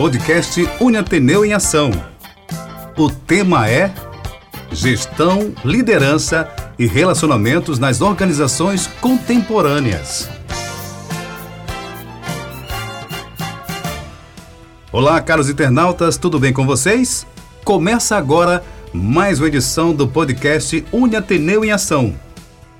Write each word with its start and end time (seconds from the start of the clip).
podcast 0.00 0.66
Uniateneu 0.80 1.44
em 1.44 1.52
Ação. 1.52 1.90
O 2.96 3.10
tema 3.10 3.68
é 3.68 3.92
Gestão, 4.72 5.52
Liderança 5.62 6.48
e 6.78 6.86
Relacionamentos 6.86 7.78
nas 7.78 8.00
Organizações 8.00 8.86
Contemporâneas. 8.98 10.26
Olá, 14.90 15.20
caros 15.20 15.50
internautas, 15.50 16.16
tudo 16.16 16.38
bem 16.38 16.54
com 16.54 16.64
vocês? 16.64 17.26
Começa 17.62 18.16
agora 18.16 18.64
mais 18.94 19.38
uma 19.38 19.48
edição 19.48 19.92
do 19.92 20.08
podcast 20.08 20.82
Uniateneu 20.90 21.62
em 21.62 21.72
Ação, 21.72 22.14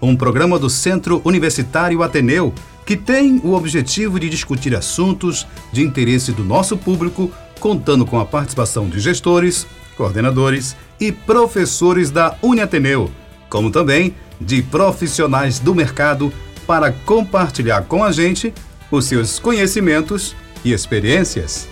um 0.01 0.17
programa 0.17 0.59
do 0.59 0.71
Centro 0.71 1.21
Universitário 1.23 2.03
Ateneu 2.03 2.55
que 2.91 2.97
tem 2.97 3.41
o 3.45 3.53
objetivo 3.53 4.19
de 4.19 4.29
discutir 4.29 4.75
assuntos 4.75 5.47
de 5.71 5.81
interesse 5.81 6.33
do 6.33 6.43
nosso 6.43 6.77
público, 6.77 7.31
contando 7.61 8.05
com 8.05 8.19
a 8.19 8.27
participação 8.27 8.89
de 8.89 8.99
gestores, 8.99 9.65
coordenadores 9.97 10.75
e 10.99 11.13
professores 11.13 12.11
da 12.11 12.37
Uniateneu, 12.43 13.09
como 13.49 13.71
também 13.71 14.17
de 14.41 14.61
profissionais 14.61 15.61
do 15.61 15.73
mercado 15.73 16.33
para 16.67 16.91
compartilhar 16.91 17.83
com 17.83 18.03
a 18.03 18.11
gente 18.11 18.53
os 18.91 19.05
seus 19.05 19.39
conhecimentos 19.39 20.35
e 20.65 20.73
experiências. 20.73 21.69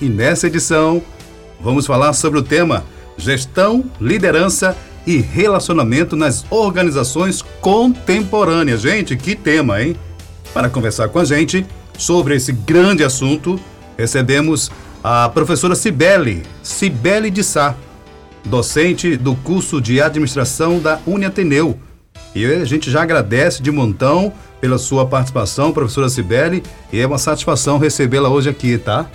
E 0.00 0.04
nessa 0.04 0.46
edição, 0.46 1.02
vamos 1.60 1.84
falar 1.84 2.12
sobre 2.12 2.38
o 2.38 2.44
tema 2.44 2.84
Gestão, 3.18 3.84
Liderança 4.00 4.76
e 5.04 5.16
Relacionamento 5.16 6.14
nas 6.14 6.46
Organizações 6.48 7.42
Contemporâneas. 7.60 8.82
Gente, 8.82 9.16
que 9.16 9.34
tema, 9.34 9.82
hein? 9.82 9.96
Para 10.54 10.70
conversar 10.70 11.08
com 11.08 11.18
a 11.18 11.24
gente 11.24 11.66
sobre 11.98 12.36
esse 12.36 12.52
grande 12.52 13.02
assunto, 13.02 13.58
recebemos 13.98 14.70
a 15.02 15.28
professora 15.28 15.74
Cibele, 15.74 16.44
Cibele 16.62 17.28
de 17.28 17.42
Sá, 17.42 17.74
docente 18.44 19.16
do 19.16 19.34
curso 19.34 19.80
de 19.80 20.00
administração 20.00 20.78
da 20.78 21.00
Uniateneu. 21.04 21.76
E 22.36 22.46
a 22.46 22.64
gente 22.64 22.88
já 22.88 23.02
agradece 23.02 23.60
de 23.60 23.72
montão 23.72 24.32
pela 24.60 24.78
sua 24.78 25.04
participação, 25.04 25.72
professora 25.72 26.08
Cibele, 26.08 26.62
e 26.92 27.00
é 27.00 27.06
uma 27.06 27.18
satisfação 27.18 27.76
recebê-la 27.76 28.28
hoje 28.28 28.48
aqui, 28.48 28.78
tá? 28.78 29.06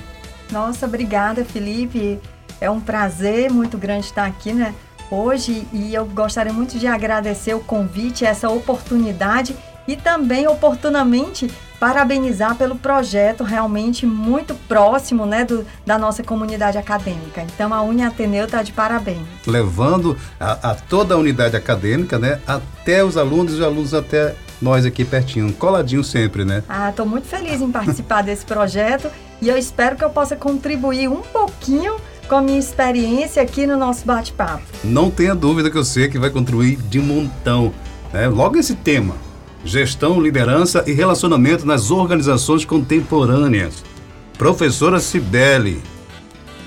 Nossa, 0.52 0.86
obrigada, 0.86 1.46
Felipe. 1.46 2.20
É 2.60 2.70
um 2.70 2.82
prazer 2.82 3.50
muito 3.50 3.78
grande 3.78 4.08
estar 4.08 4.26
aqui, 4.26 4.52
né? 4.52 4.76
Hoje, 5.10 5.66
e 5.72 5.94
eu 5.94 6.06
gostaria 6.06 6.52
muito 6.52 6.78
de 6.78 6.86
agradecer 6.86 7.54
o 7.54 7.62
convite, 7.62 8.26
essa 8.26 8.50
oportunidade 8.50 9.56
e 9.90 9.96
também 9.96 10.48
oportunamente 10.48 11.50
parabenizar 11.80 12.56
pelo 12.56 12.76
projeto 12.76 13.44
realmente 13.44 14.06
muito 14.06 14.54
próximo 14.54 15.26
né, 15.26 15.44
do, 15.44 15.66
da 15.84 15.98
nossa 15.98 16.22
comunidade 16.22 16.78
acadêmica. 16.78 17.42
Então 17.42 17.74
a 17.74 17.82
Uni 17.82 18.04
Ateneu 18.04 18.46
está 18.46 18.62
de 18.62 18.72
parabéns. 18.72 19.26
Levando 19.48 20.16
a, 20.40 20.72
a, 20.72 20.76
toda 20.76 21.16
a 21.16 21.18
unidade 21.18 21.56
acadêmica, 21.56 22.20
né, 22.20 22.40
até 22.46 23.04
os 23.04 23.18
alunos 23.18 23.54
e 23.54 23.56
os 23.56 23.62
alunos 23.64 23.94
até 23.96 24.36
nós 24.62 24.86
aqui 24.86 25.04
pertinho, 25.04 25.52
coladinho 25.54 26.04
sempre, 26.04 26.46
né? 26.46 26.64
Ah, 26.68 26.90
estou 26.90 27.06
muito 27.06 27.28
feliz 27.28 27.62
em 27.62 27.72
participar 27.72 28.22
desse 28.24 28.46
projeto 28.46 29.10
e 29.42 29.48
eu 29.50 29.58
espero 29.58 29.96
que 29.96 30.04
eu 30.04 30.10
possa 30.10 30.36
contribuir 30.36 31.08
um 31.08 31.22
pouquinho 31.22 31.96
com 32.28 32.36
a 32.36 32.42
minha 32.42 32.60
experiência 32.60 33.42
aqui 33.42 33.66
no 33.66 33.76
nosso 33.76 34.06
bate-papo. 34.06 34.62
Não 34.84 35.10
tenha 35.10 35.34
dúvida 35.34 35.72
que 35.72 35.78
eu 35.78 35.84
sei 35.84 36.10
que 36.10 36.20
vai 36.20 36.30
contribuir 36.30 36.78
de 36.78 37.00
montão. 37.00 37.74
Né? 38.14 38.28
Logo 38.28 38.58
esse 38.58 38.76
tema, 38.76 39.16
Gestão, 39.64 40.22
Liderança 40.22 40.84
e 40.88 40.94
Relacionamento 40.94 41.66
nas 41.66 41.92
Organizações 41.92 42.64
Contemporâneas. 42.64 43.84
Professora 44.38 45.00
Cibele, 45.00 45.82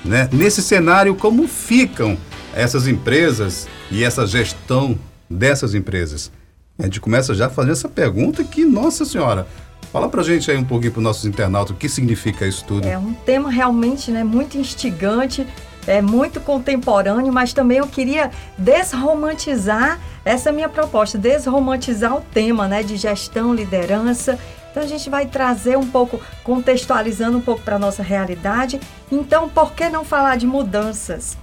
né? 0.05 0.29
nesse 0.31 0.61
cenário, 0.61 1.15
como 1.15 1.47
ficam 1.47 2.17
essas 2.53 2.87
empresas 2.87 3.67
e 3.89 4.03
essa 4.03 4.27
gestão 4.27 4.97
dessas 5.29 5.73
empresas? 5.73 6.31
A 6.77 6.83
gente 6.83 6.99
começa 6.99 7.33
já 7.33 7.49
fazer 7.49 7.71
essa 7.71 7.89
pergunta 7.89 8.43
que, 8.43 8.63
nossa 8.65 9.05
senhora, 9.05 9.47
fala 9.91 10.09
pra 10.09 10.21
gente 10.23 10.49
aí 10.49 10.57
um 10.57 10.63
pouquinho 10.63 10.91
para 10.91 10.99
os 10.99 11.03
nossos 11.03 11.25
internautas 11.25 11.75
o 11.75 11.79
que 11.79 11.89
significa 11.89 12.47
isso 12.47 12.63
tudo. 12.65 12.87
É 12.87 12.97
um 12.97 13.13
tema 13.13 13.49
realmente 13.49 14.11
né, 14.11 14.23
muito 14.23 14.57
instigante, 14.57 15.47
é 15.87 16.01
muito 16.01 16.39
contemporâneo, 16.39 17.31
mas 17.31 17.53
também 17.53 17.77
eu 17.77 17.87
queria 17.87 18.31
desromantizar 18.57 19.99
essa 20.25 20.51
minha 20.51 20.69
proposta, 20.69 21.17
desromantizar 21.17 22.15
o 22.15 22.21
tema 22.21 22.67
né, 22.67 22.83
de 22.83 22.95
gestão, 22.95 23.53
liderança. 23.53 24.39
Então 24.71 24.81
a 24.81 24.87
gente 24.87 25.09
vai 25.09 25.25
trazer 25.25 25.77
um 25.77 25.85
pouco, 25.85 26.19
contextualizando 26.43 27.37
um 27.37 27.41
pouco 27.41 27.61
para 27.61 27.75
a 27.75 27.79
nossa 27.79 28.01
realidade. 28.01 28.79
Então, 29.11 29.47
por 29.49 29.73
que 29.73 29.89
não 29.89 30.03
falar 30.03 30.37
de 30.37 30.47
mudanças? 30.47 31.37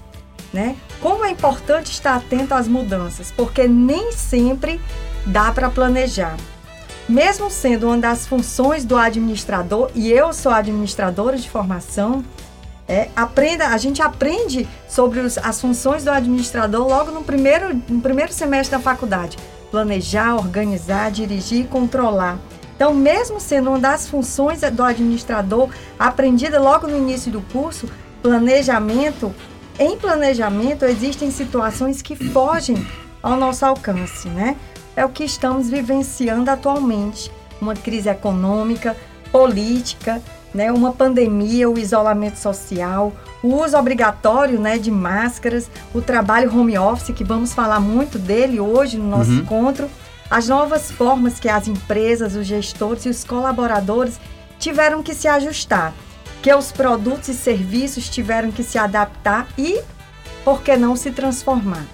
Né? 0.52 0.74
Como 1.00 1.24
é 1.24 1.30
importante 1.30 1.92
estar 1.92 2.16
atento 2.16 2.54
às 2.54 2.66
mudanças, 2.66 3.30
porque 3.30 3.68
nem 3.68 4.10
sempre 4.10 4.80
dá 5.24 5.52
para 5.52 5.70
planejar. 5.70 6.36
Mesmo 7.08 7.50
sendo 7.50 7.86
uma 7.86 7.98
das 7.98 8.26
funções 8.26 8.84
do 8.84 8.96
administrador, 8.96 9.90
e 9.94 10.10
eu 10.10 10.32
sou 10.32 10.50
administradora 10.50 11.36
de 11.36 11.48
formação, 11.48 12.24
é, 12.90 13.08
aprenda, 13.14 13.68
a 13.68 13.78
gente 13.78 14.02
aprende 14.02 14.68
sobre 14.88 15.20
os, 15.20 15.38
as 15.38 15.60
funções 15.60 16.02
do 16.02 16.10
administrador 16.10 16.88
logo 16.88 17.12
no 17.12 17.22
primeiro, 17.22 17.80
no 17.88 18.00
primeiro 18.00 18.32
semestre 18.32 18.76
da 18.76 18.82
faculdade. 18.82 19.38
Planejar, 19.70 20.34
organizar, 20.34 21.08
dirigir 21.12 21.60
e 21.60 21.68
controlar. 21.68 22.36
Então, 22.74 22.92
mesmo 22.92 23.38
sendo 23.38 23.70
uma 23.70 23.78
das 23.78 24.08
funções 24.08 24.62
do 24.72 24.82
administrador 24.82 25.68
aprendida 25.96 26.60
logo 26.60 26.88
no 26.88 26.98
início 26.98 27.30
do 27.30 27.40
curso, 27.52 27.88
planejamento, 28.20 29.32
em 29.78 29.96
planejamento 29.96 30.84
existem 30.84 31.30
situações 31.30 32.02
que 32.02 32.16
fogem 32.16 32.84
ao 33.22 33.36
nosso 33.36 33.64
alcance, 33.64 34.28
né? 34.28 34.56
É 34.96 35.04
o 35.04 35.10
que 35.10 35.22
estamos 35.22 35.70
vivenciando 35.70 36.50
atualmente. 36.50 37.30
Uma 37.60 37.76
crise 37.76 38.08
econômica, 38.08 38.96
política, 39.30 40.20
né, 40.54 40.70
uma 40.72 40.92
pandemia, 40.92 41.68
o 41.68 41.78
isolamento 41.78 42.38
social, 42.38 43.12
o 43.42 43.62
uso 43.62 43.76
obrigatório 43.76 44.58
né, 44.58 44.78
de 44.78 44.90
máscaras, 44.90 45.70
o 45.94 46.00
trabalho 46.00 46.54
home 46.54 46.76
office, 46.76 47.14
que 47.14 47.24
vamos 47.24 47.54
falar 47.54 47.80
muito 47.80 48.18
dele 48.18 48.60
hoje 48.60 48.98
no 48.98 49.08
nosso 49.08 49.30
uhum. 49.30 49.38
encontro, 49.38 49.90
as 50.30 50.48
novas 50.48 50.90
formas 50.90 51.40
que 51.40 51.48
as 51.48 51.66
empresas, 51.66 52.36
os 52.36 52.46
gestores 52.46 53.04
e 53.04 53.08
os 53.08 53.24
colaboradores 53.24 54.20
tiveram 54.58 55.02
que 55.02 55.14
se 55.14 55.26
ajustar, 55.26 55.92
que 56.42 56.54
os 56.54 56.70
produtos 56.70 57.28
e 57.28 57.34
serviços 57.34 58.08
tiveram 58.08 58.52
que 58.52 58.62
se 58.62 58.78
adaptar 58.78 59.48
e, 59.58 59.80
por 60.44 60.62
que 60.62 60.76
não, 60.76 60.94
se 60.94 61.10
transformar. 61.10 61.84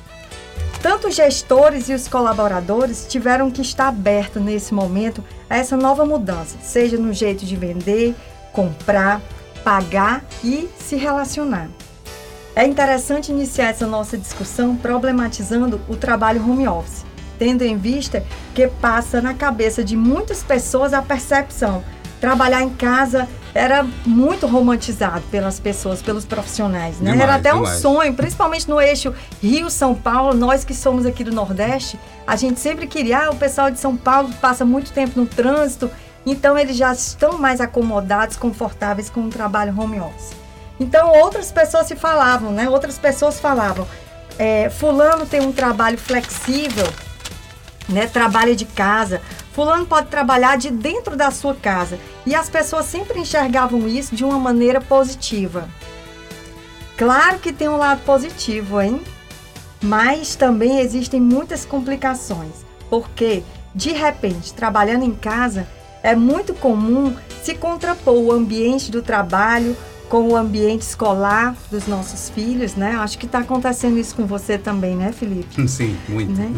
Tanto 0.83 1.09
os 1.09 1.15
gestores 1.15 1.88
e 1.88 1.94
os 1.94 2.06
colaboradores 2.06 3.06
tiveram 3.09 3.50
que 3.50 3.62
estar 3.62 3.88
abertos 3.88 4.43
nesse 4.43 4.75
momento 4.75 5.25
a 5.49 5.56
essa 5.56 5.77
nova 5.77 6.05
mudança, 6.05 6.56
seja 6.62 6.97
no 6.97 7.12
jeito 7.12 7.44
de 7.44 7.56
vender, 7.56 8.15
comprar, 8.56 9.21
pagar 9.62 10.25
e 10.43 10.67
se 10.81 10.97
relacionar. 10.97 11.69
É 12.55 12.67
interessante 12.67 13.31
iniciar 13.31 13.67
essa 13.67 13.87
nossa 13.87 14.17
discussão 14.17 14.75
problematizando 14.75 15.78
o 15.87 15.94
trabalho 15.94 16.43
home 16.43 16.67
office, 16.67 17.05
tendo 17.39 17.62
em 17.62 17.77
vista 17.77 18.25
que 18.55 18.67
passa 18.67 19.21
na 19.21 19.34
cabeça 19.34 19.84
de 19.84 19.94
muitas 19.94 20.43
pessoas 20.43 20.94
a 20.94 21.03
percepção 21.03 21.84
trabalhar 22.21 22.62
em 22.62 22.71
casa 22.71 23.28
era 23.55 23.87
muito 24.05 24.47
romantizado 24.47 25.23
pelas 25.31 25.59
pessoas, 25.59 26.03
pelos 26.03 26.25
profissionais, 26.25 26.99
né? 27.00 27.12
Demais, 27.12 27.21
era 27.21 27.34
até 27.37 27.53
demais. 27.53 27.78
um 27.78 27.81
sonho, 27.81 28.15
principalmente 28.15 28.69
no 28.69 28.81
eixo 28.81 29.15
Rio-São 29.43 29.94
Paulo, 29.94 30.34
nós 30.34 30.65
que 30.65 30.75
somos 30.75 31.06
aqui 31.06 31.25
do 31.25 31.33
Nordeste, 31.33 31.99
a 32.27 32.37
gente 32.37 32.61
sempre 32.61 32.87
queria, 32.87 33.27
ah, 33.27 33.31
o 33.31 33.37
pessoal 33.37 33.71
de 33.71 33.78
São 33.78 33.97
Paulo 33.97 34.31
passa 34.41 34.65
muito 34.65 34.93
tempo 34.93 35.19
no 35.19 35.27
trânsito, 35.27 35.91
então, 36.26 36.59
eles 36.59 36.76
já 36.76 36.92
estão 36.92 37.38
mais 37.38 37.60
acomodados, 37.60 38.37
confortáveis 38.37 39.08
com 39.08 39.20
o 39.20 39.31
trabalho 39.31 39.73
home 39.81 40.00
office. 40.00 40.32
Então, 40.78 41.12
outras 41.12 41.52
pessoas 41.52 41.87
se 41.87 41.94
falavam, 41.94 42.50
né? 42.50 42.69
Outras 42.69 42.99
pessoas 42.99 43.38
falavam, 43.38 43.87
é, 44.37 44.69
fulano 44.69 45.25
tem 45.25 45.40
um 45.40 45.52
trabalho 45.52 45.96
flexível, 45.96 46.87
né? 47.88 48.08
Trabalha 48.08 48.56
de 48.56 48.64
casa. 48.64 49.23
Fulano 49.52 49.87
pode 49.87 50.08
trabalhar 50.08 50.58
de 50.58 50.70
dentro 50.70 51.17
da 51.17 51.31
sua 51.31 51.55
casa. 51.55 51.99
E 52.26 52.34
as 52.34 52.49
pessoas 52.49 52.87
sempre 52.87 53.20
enxergavam 53.20 53.87
isso 53.87 54.14
de 54.14 54.25
uma 54.25 54.38
maneira 54.38 54.81
positiva. 54.81 55.69
Claro 56.96 57.38
que 57.38 57.52
tem 57.52 57.69
um 57.69 57.76
lado 57.76 58.02
positivo, 58.02 58.81
hein? 58.81 59.00
Mas 59.81 60.34
também 60.34 60.81
existem 60.81 61.20
muitas 61.20 61.64
complicações. 61.64 62.67
Porque, 62.90 63.43
de 63.75 63.93
repente, 63.93 64.52
trabalhando 64.52 65.05
em 65.05 65.14
casa, 65.14 65.67
é 66.06 66.14
muito 66.14 66.55
comum 66.55 67.12
se 67.43 67.56
contrapor 67.56 68.14
o 68.14 68.31
ambiente 68.31 68.93
do 68.93 69.03
trabalho 69.03 69.76
com 70.08 70.29
o 70.29 70.37
ambiente 70.37 70.82
escolar 70.82 71.56
dos 71.69 71.88
nossos 71.88 72.31
filhos, 72.31 72.76
né? 72.76 72.97
Acho 73.00 73.19
que 73.19 73.26
está 73.26 73.41
acontecendo 73.41 73.99
isso 73.99 74.14
com 74.14 74.25
você 74.25 74.56
também, 74.56 74.94
né, 74.94 75.11
Felipe? 75.11 75.61
Sim, 75.69 75.97
muito. 76.08 76.32
Né? 76.32 76.55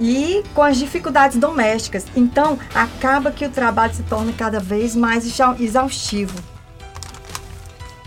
E 0.00 0.42
com 0.54 0.62
as 0.62 0.78
dificuldades 0.78 1.36
domésticas. 1.36 2.06
Então, 2.16 2.58
acaba 2.74 3.30
que 3.30 3.44
o 3.44 3.50
trabalho 3.50 3.94
se 3.94 4.02
torna 4.02 4.32
cada 4.32 4.60
vez 4.60 4.96
mais 4.96 5.26
exaustivo. 5.60 6.38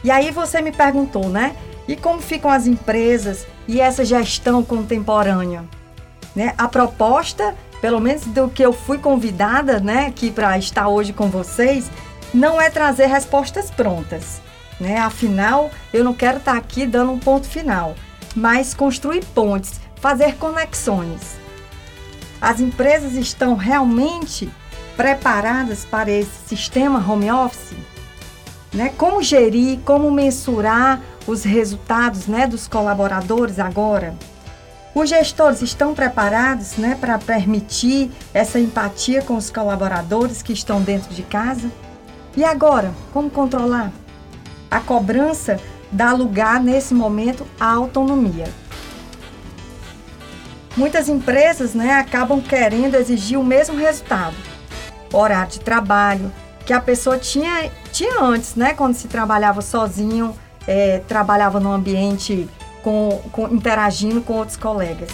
E 0.03 0.09
aí 0.09 0.31
você 0.31 0.59
me 0.59 0.71
perguntou, 0.71 1.29
né? 1.29 1.55
E 1.87 1.95
como 1.95 2.19
ficam 2.19 2.49
as 2.49 2.65
empresas 2.65 3.45
e 3.67 3.79
essa 3.79 4.03
gestão 4.03 4.63
contemporânea? 4.63 5.63
Né? 6.35 6.55
A 6.57 6.67
proposta, 6.67 7.55
pelo 7.81 7.99
menos 7.99 8.25
do 8.25 8.49
que 8.49 8.63
eu 8.63 8.73
fui 8.73 8.97
convidada, 8.97 9.79
né, 9.79 10.07
aqui 10.07 10.31
para 10.31 10.57
estar 10.57 10.87
hoje 10.87 11.13
com 11.13 11.29
vocês, 11.29 11.89
não 12.33 12.59
é 12.59 12.69
trazer 12.69 13.07
respostas 13.07 13.71
prontas. 13.71 14.41
Né? 14.79 14.97
Afinal, 14.97 15.71
eu 15.93 16.03
não 16.03 16.13
quero 16.13 16.37
estar 16.37 16.57
aqui 16.57 16.85
dando 16.85 17.11
um 17.11 17.19
ponto 17.19 17.47
final, 17.47 17.95
mas 18.35 18.73
construir 18.73 19.23
pontes, 19.25 19.79
fazer 19.95 20.35
conexões. 20.35 21.37
As 22.41 22.59
empresas 22.59 23.13
estão 23.13 23.55
realmente 23.55 24.49
preparadas 24.95 25.85
para 25.85 26.11
esse 26.11 26.47
sistema 26.47 27.03
home 27.05 27.31
office? 27.31 27.77
Né? 28.73 28.93
Como 28.97 29.21
gerir, 29.21 29.79
como 29.83 30.11
mensurar 30.11 31.01
os 31.25 31.43
resultados 31.43 32.27
né, 32.27 32.47
dos 32.47 32.67
colaboradores 32.67 33.59
agora? 33.59 34.15
Os 34.93 35.09
gestores 35.09 35.61
estão 35.61 35.93
preparados 35.93 36.75
né, 36.77 36.97
para 36.99 37.17
permitir 37.19 38.11
essa 38.33 38.59
empatia 38.59 39.21
com 39.21 39.37
os 39.37 39.49
colaboradores 39.49 40.41
que 40.41 40.51
estão 40.51 40.81
dentro 40.81 41.13
de 41.13 41.21
casa? 41.21 41.69
E 42.35 42.43
agora, 42.43 42.91
como 43.13 43.29
controlar? 43.29 43.91
A 44.69 44.79
cobrança 44.79 45.59
dá 45.91 46.11
lugar, 46.11 46.61
nesse 46.61 46.93
momento, 46.93 47.45
à 47.59 47.71
autonomia. 47.71 48.47
Muitas 50.75 51.07
empresas 51.07 51.73
né, 51.73 51.93
acabam 51.93 52.41
querendo 52.41 52.95
exigir 52.95 53.39
o 53.39 53.43
mesmo 53.43 53.77
resultado, 53.77 54.35
horário 55.11 55.51
de 55.51 55.59
trabalho, 55.59 56.31
que 56.65 56.73
a 56.73 56.79
pessoa 56.79 57.17
tinha, 57.17 57.71
tinha 57.91 58.21
antes, 58.21 58.55
né, 58.55 58.73
quando 58.73 58.93
se 58.93 59.07
trabalhava 59.07 59.61
sozinho, 59.61 60.35
é, 60.67 60.99
trabalhava 61.07 61.59
no 61.59 61.71
ambiente 61.71 62.47
com, 62.83 63.21
com, 63.31 63.47
interagindo 63.47 64.21
com 64.21 64.33
outros 64.33 64.57
colegas. 64.57 65.09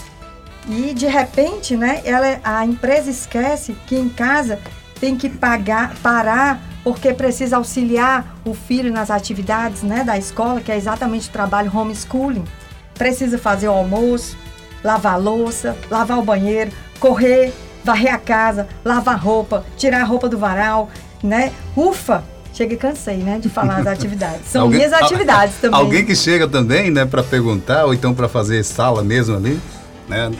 E 0.67 0.93
de 0.93 1.05
repente, 1.05 1.75
né, 1.77 2.01
ela, 2.03 2.39
a 2.43 2.65
empresa 2.65 3.09
esquece 3.09 3.75
que 3.85 3.95
em 3.95 4.09
casa 4.09 4.59
tem 4.99 5.15
que 5.15 5.29
pagar, 5.29 5.95
parar 6.01 6.61
porque 6.83 7.13
precisa 7.13 7.57
auxiliar 7.57 8.37
o 8.45 8.53
filho 8.53 8.91
nas 8.91 9.09
atividades 9.09 9.81
né, 9.81 10.03
da 10.03 10.17
escola, 10.17 10.61
que 10.61 10.71
é 10.71 10.77
exatamente 10.77 11.29
o 11.29 11.31
trabalho 11.31 11.75
homeschooling. 11.75 12.45
Precisa 12.93 13.37
fazer 13.37 13.67
o 13.67 13.73
almoço, 13.73 14.37
lavar 14.83 15.19
louça, 15.19 15.75
lavar 15.89 16.19
o 16.19 16.23
banheiro, 16.23 16.71
correr, 16.99 17.51
varrer 17.83 18.13
a 18.13 18.19
casa, 18.19 18.67
lavar 18.83 19.19
roupa, 19.19 19.65
tirar 19.75 20.01
a 20.01 20.05
roupa 20.05 20.29
do 20.29 20.37
varal, 20.37 20.89
né? 21.23 21.51
Ufa! 21.75 22.23
Chega 22.55 22.77
cansei, 22.77 23.17
né, 23.17 23.37
de 23.37 23.49
falar 23.49 23.83
das 23.83 23.87
atividades. 23.99 24.47
São 24.47 24.61
alguém, 24.61 24.77
minhas 24.77 24.93
atividades 24.93 25.55
também. 25.57 25.77
Alguém 25.77 26.05
que 26.05 26.15
chega 26.15 26.47
também, 26.47 26.89
né, 26.89 27.05
para 27.05 27.21
perguntar 27.21 27.83
ou 27.83 27.93
então 27.93 28.13
para 28.13 28.29
fazer 28.29 28.63
sala 28.63 29.03
mesmo 29.03 29.35
ali, 29.35 29.59
né? 30.07 30.31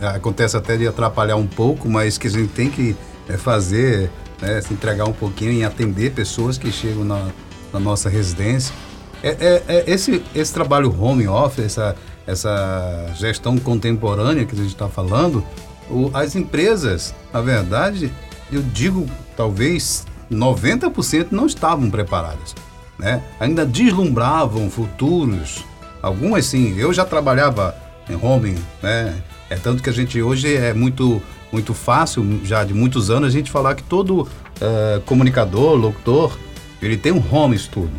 Acontece 0.00 0.56
até 0.56 0.76
de 0.76 0.86
atrapalhar 0.86 1.34
um 1.34 1.46
pouco, 1.46 1.88
mas 1.88 2.16
que 2.16 2.28
a 2.28 2.30
gente 2.30 2.52
tem 2.52 2.70
que 2.70 2.96
é, 3.28 3.36
fazer 3.36 4.08
né, 4.40 4.60
se 4.60 4.72
entregar 4.72 5.04
um 5.04 5.12
pouquinho 5.12 5.50
em 5.50 5.64
atender 5.64 6.12
pessoas 6.12 6.56
que 6.56 6.70
chegam 6.70 7.04
na, 7.04 7.28
na 7.72 7.80
nossa 7.80 8.08
residência. 8.08 8.72
É, 9.20 9.28
é, 9.28 9.62
é, 9.66 9.84
esse, 9.86 10.22
esse 10.34 10.52
trabalho 10.52 10.94
home 11.00 11.26
office, 11.26 11.64
essa, 11.64 11.96
essa 12.24 13.06
gestão 13.16 13.56
contemporânea 13.58 14.44
que 14.44 14.54
a 14.54 14.58
gente 14.58 14.68
está 14.68 14.88
falando, 14.88 15.44
o, 15.90 16.10
as 16.14 16.36
empresas, 16.36 17.14
na 17.32 17.40
verdade, 17.40 18.12
eu 18.52 18.62
digo 18.62 19.06
talvez 19.36 20.04
90% 20.30 21.28
não 21.30 21.46
estavam 21.46 21.90
preparadas. 21.90 22.54
Né? 22.98 23.22
Ainda 23.40 23.66
deslumbravam 23.66 24.70
futuros. 24.70 25.64
Algumas 26.02 26.46
sim, 26.46 26.76
eu 26.78 26.92
já 26.92 27.04
trabalhava 27.04 27.74
em 28.08 28.14
home, 28.14 28.58
né? 28.82 29.14
É 29.48 29.56
tanto 29.56 29.82
que 29.82 29.90
a 29.90 29.92
gente 29.92 30.20
hoje 30.20 30.54
é 30.54 30.72
muito 30.74 31.22
muito 31.54 31.72
fácil, 31.72 32.40
já 32.42 32.64
de 32.64 32.74
muitos 32.74 33.10
anos, 33.10 33.28
a 33.28 33.30
gente 33.30 33.48
falar 33.48 33.76
que 33.76 33.82
todo 33.84 34.22
uh, 34.22 35.00
comunicador, 35.06 35.76
locutor, 35.76 36.36
ele 36.82 36.96
tem 36.96 37.12
um 37.12 37.22
home 37.30 37.56
studio. 37.56 37.94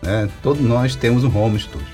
Né? 0.00 0.28
Todos 0.40 0.62
nós 0.62 0.94
temos 0.94 1.24
um 1.24 1.36
home 1.36 1.58
studio. 1.58 1.86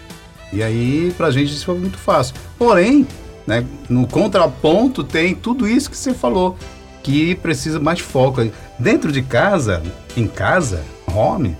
E 0.53 0.63
aí, 0.63 1.13
para 1.17 1.29
a 1.29 1.31
gente, 1.31 1.51
isso 1.51 1.65
foi 1.65 1.79
muito 1.79 1.97
fácil. 1.97 2.35
Porém, 2.59 3.07
né, 3.47 3.65
no 3.89 4.07
contraponto, 4.07 5.03
tem 5.03 5.35
tudo 5.35 5.67
isso 5.67 5.91
que 5.91 5.97
você 5.97 6.13
falou, 6.13 6.59
que 7.03 7.35
precisa 7.35 7.79
mais 7.81 8.01
foco. 8.01 8.49
Dentro 8.79 9.11
de 9.11 9.23
casa, 9.23 9.83
em 10.17 10.27
casa, 10.27 10.83
home, 11.07 11.57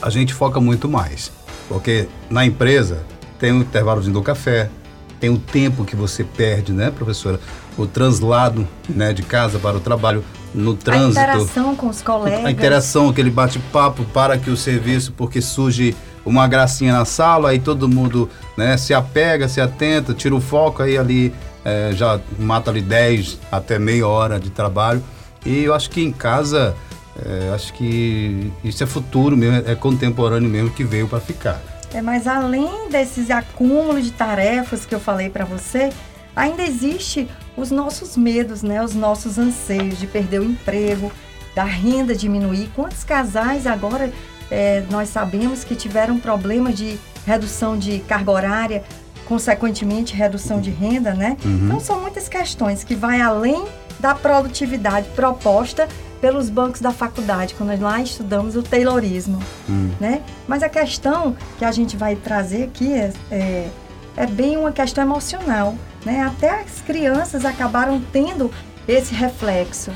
a 0.00 0.10
gente 0.10 0.34
foca 0.34 0.60
muito 0.60 0.88
mais. 0.88 1.32
Porque 1.68 2.08
na 2.30 2.44
empresa 2.44 3.04
tem 3.38 3.52
o 3.52 3.56
intervalo 3.56 4.00
do 4.00 4.22
café, 4.22 4.70
tem 5.18 5.30
o 5.30 5.38
tempo 5.38 5.84
que 5.84 5.96
você 5.96 6.24
perde, 6.24 6.72
né, 6.72 6.90
professora? 6.90 7.40
O 7.76 7.86
translado 7.86 8.66
né, 8.88 9.12
de 9.12 9.22
casa 9.22 9.58
para 9.58 9.76
o 9.76 9.80
trabalho, 9.80 10.24
no 10.54 10.74
trânsito. 10.74 11.18
A 11.18 11.22
interação 11.22 11.76
com 11.76 11.88
os 11.88 12.00
colegas. 12.00 12.44
A 12.44 12.50
interação, 12.50 13.08
aquele 13.08 13.30
bate-papo 13.30 14.04
para 14.06 14.38
que 14.38 14.50
o 14.50 14.56
serviço, 14.56 15.12
porque 15.12 15.40
surge 15.40 15.94
uma 16.24 16.48
gracinha 16.48 16.92
na 16.92 17.04
sala, 17.04 17.50
aí 17.50 17.58
todo 17.58 17.88
mundo 17.88 18.28
né, 18.56 18.76
se 18.76 18.92
apega, 18.92 19.48
se 19.48 19.60
atenta, 19.60 20.12
tira 20.12 20.34
o 20.34 20.40
foco, 20.40 20.82
aí 20.82 20.98
ali 20.98 21.32
é, 21.66 21.90
já 21.92 22.20
mata 22.38 22.70
ali 22.70 22.80
10 22.80 23.40
até 23.50 23.76
meia 23.76 24.06
hora 24.06 24.38
de 24.38 24.50
trabalho. 24.50 25.02
E 25.44 25.64
eu 25.64 25.74
acho 25.74 25.90
que 25.90 26.00
em 26.00 26.12
casa, 26.12 26.76
é, 27.24 27.52
acho 27.52 27.72
que 27.72 28.52
isso 28.62 28.84
é 28.84 28.86
futuro 28.86 29.36
mesmo, 29.36 29.68
é 29.68 29.74
contemporâneo 29.74 30.48
mesmo 30.48 30.70
que 30.70 30.84
veio 30.84 31.08
para 31.08 31.18
ficar. 31.18 31.60
É, 31.92 32.00
mas 32.00 32.28
além 32.28 32.88
desses 32.88 33.30
acúmulos 33.30 34.04
de 34.04 34.12
tarefas 34.12 34.86
que 34.86 34.94
eu 34.94 35.00
falei 35.00 35.28
para 35.28 35.44
você, 35.44 35.90
ainda 36.36 36.62
existe 36.62 37.28
os 37.56 37.72
nossos 37.72 38.16
medos, 38.16 38.62
né? 38.62 38.82
Os 38.84 38.94
nossos 38.94 39.36
anseios 39.36 39.98
de 39.98 40.06
perder 40.06 40.40
o 40.40 40.44
emprego, 40.44 41.10
da 41.54 41.64
renda 41.64 42.14
diminuir. 42.14 42.70
Quantos 42.76 43.02
casais 43.02 43.66
agora 43.66 44.12
é, 44.50 44.84
nós 44.90 45.08
sabemos 45.08 45.64
que 45.64 45.74
tiveram 45.74 46.20
problema 46.20 46.72
de 46.72 46.98
redução 47.24 47.76
de 47.76 47.98
carga 48.00 48.30
horária, 48.30 48.84
consequentemente 49.26 50.14
redução 50.14 50.60
de 50.60 50.70
renda, 50.70 51.14
né? 51.14 51.36
Uhum. 51.44 51.60
Então 51.64 51.80
são 51.80 52.00
muitas 52.00 52.28
questões 52.28 52.82
que 52.82 52.94
vai 52.94 53.20
além 53.20 53.64
da 53.98 54.14
produtividade 54.14 55.08
proposta 55.14 55.88
pelos 56.20 56.48
bancos 56.48 56.80
da 56.80 56.92
faculdade, 56.92 57.54
quando 57.54 57.70
nós 57.70 57.80
lá 57.80 58.00
estudamos 58.00 58.56
o 58.56 58.62
Taylorismo, 58.62 59.38
hum. 59.68 59.90
né? 60.00 60.22
Mas 60.48 60.62
a 60.62 60.68
questão 60.68 61.36
que 61.58 61.64
a 61.64 61.70
gente 61.70 61.96
vai 61.96 62.16
trazer 62.16 62.64
aqui 62.64 62.92
é, 62.92 63.12
é, 63.30 63.68
é, 64.16 64.26
bem 64.26 64.56
uma 64.56 64.72
questão 64.72 65.04
emocional, 65.04 65.74
né? 66.04 66.22
Até 66.22 66.60
as 66.60 66.80
crianças 66.80 67.44
acabaram 67.44 68.00
tendo 68.12 68.50
esse 68.88 69.14
reflexo, 69.14 69.92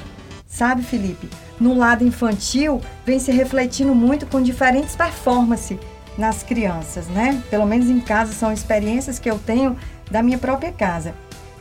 sabe, 0.46 0.82
Felipe? 0.82 1.28
No 1.58 1.76
lado 1.76 2.04
infantil, 2.04 2.80
vem 3.04 3.18
se 3.18 3.30
refletindo 3.30 3.94
muito 3.94 4.26
com 4.26 4.42
diferentes 4.42 4.94
performances 4.96 5.78
nas 6.18 6.42
crianças, 6.42 7.06
né? 7.08 7.42
Pelo 7.50 7.66
menos 7.66 7.88
em 7.88 8.00
casa 8.00 8.32
são 8.32 8.52
experiências 8.52 9.18
que 9.18 9.30
eu 9.30 9.38
tenho 9.38 9.76
da 10.10 10.22
minha 10.22 10.38
própria 10.38 10.72
casa. 10.72 11.14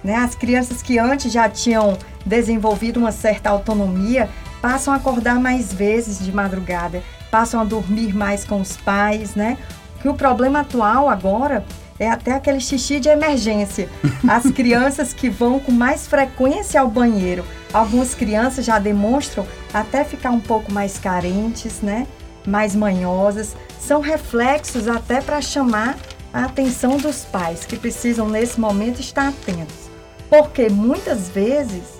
Né? 0.04 0.16
As 0.16 0.34
crianças 0.34 0.82
que 0.82 0.98
antes 0.98 1.32
já 1.32 1.50
tinham 1.50 1.98
desenvolvido 2.26 2.98
uma 3.00 3.12
certa 3.12 3.50
autonomia 3.50 4.30
passam 4.62 4.94
a 4.94 4.98
acordar 4.98 5.40
mais 5.40 5.74
vezes 5.74 6.20
de 6.20 6.32
madrugada, 6.32 7.02
passam 7.32 7.60
a 7.60 7.64
dormir 7.64 8.14
mais 8.14 8.44
com 8.44 8.60
os 8.60 8.76
pais, 8.76 9.36
né? 9.36 9.58
Que 10.02 10.10
o 10.10 10.14
problema 10.14 10.62
atual 10.62 11.10
agora 11.10 11.66
é 12.00 12.10
até 12.10 12.32
aquele 12.34 12.60
xixi 12.60 13.00
de 13.00 13.10
emergência. 13.10 13.90
As 14.28 14.44
crianças 14.52 15.14
que 15.14 15.30
vão 15.30 15.60
com 15.60 15.72
mais 15.72 16.08
frequência 16.08 16.80
ao 16.80 16.90
banheiro. 16.90 17.46
Algumas 17.74 18.16
crianças 18.16 18.66
já 18.66 18.80
demonstram 18.80 19.46
até 19.74 20.04
ficar 20.04 20.32
um 20.32 20.40
pouco 20.40 20.72
mais 20.72 20.98
carentes, 20.98 21.82
né? 21.82 22.08
Mais 22.46 22.76
manhosas. 22.76 23.56
São 23.80 24.02
reflexos 24.02 24.88
até 24.88 25.22
para 25.22 25.42
chamar 25.42 25.98
a 26.34 26.46
atenção 26.46 26.98
dos 26.98 27.26
pais 27.26 27.66
que 27.66 27.76
precisam 27.76 28.30
nesse 28.30 28.60
momento 28.60 29.00
estar 29.00 29.30
atentos. 29.30 29.90
Porque 30.30 30.70
muitas 30.70 31.30
vezes 31.30 32.00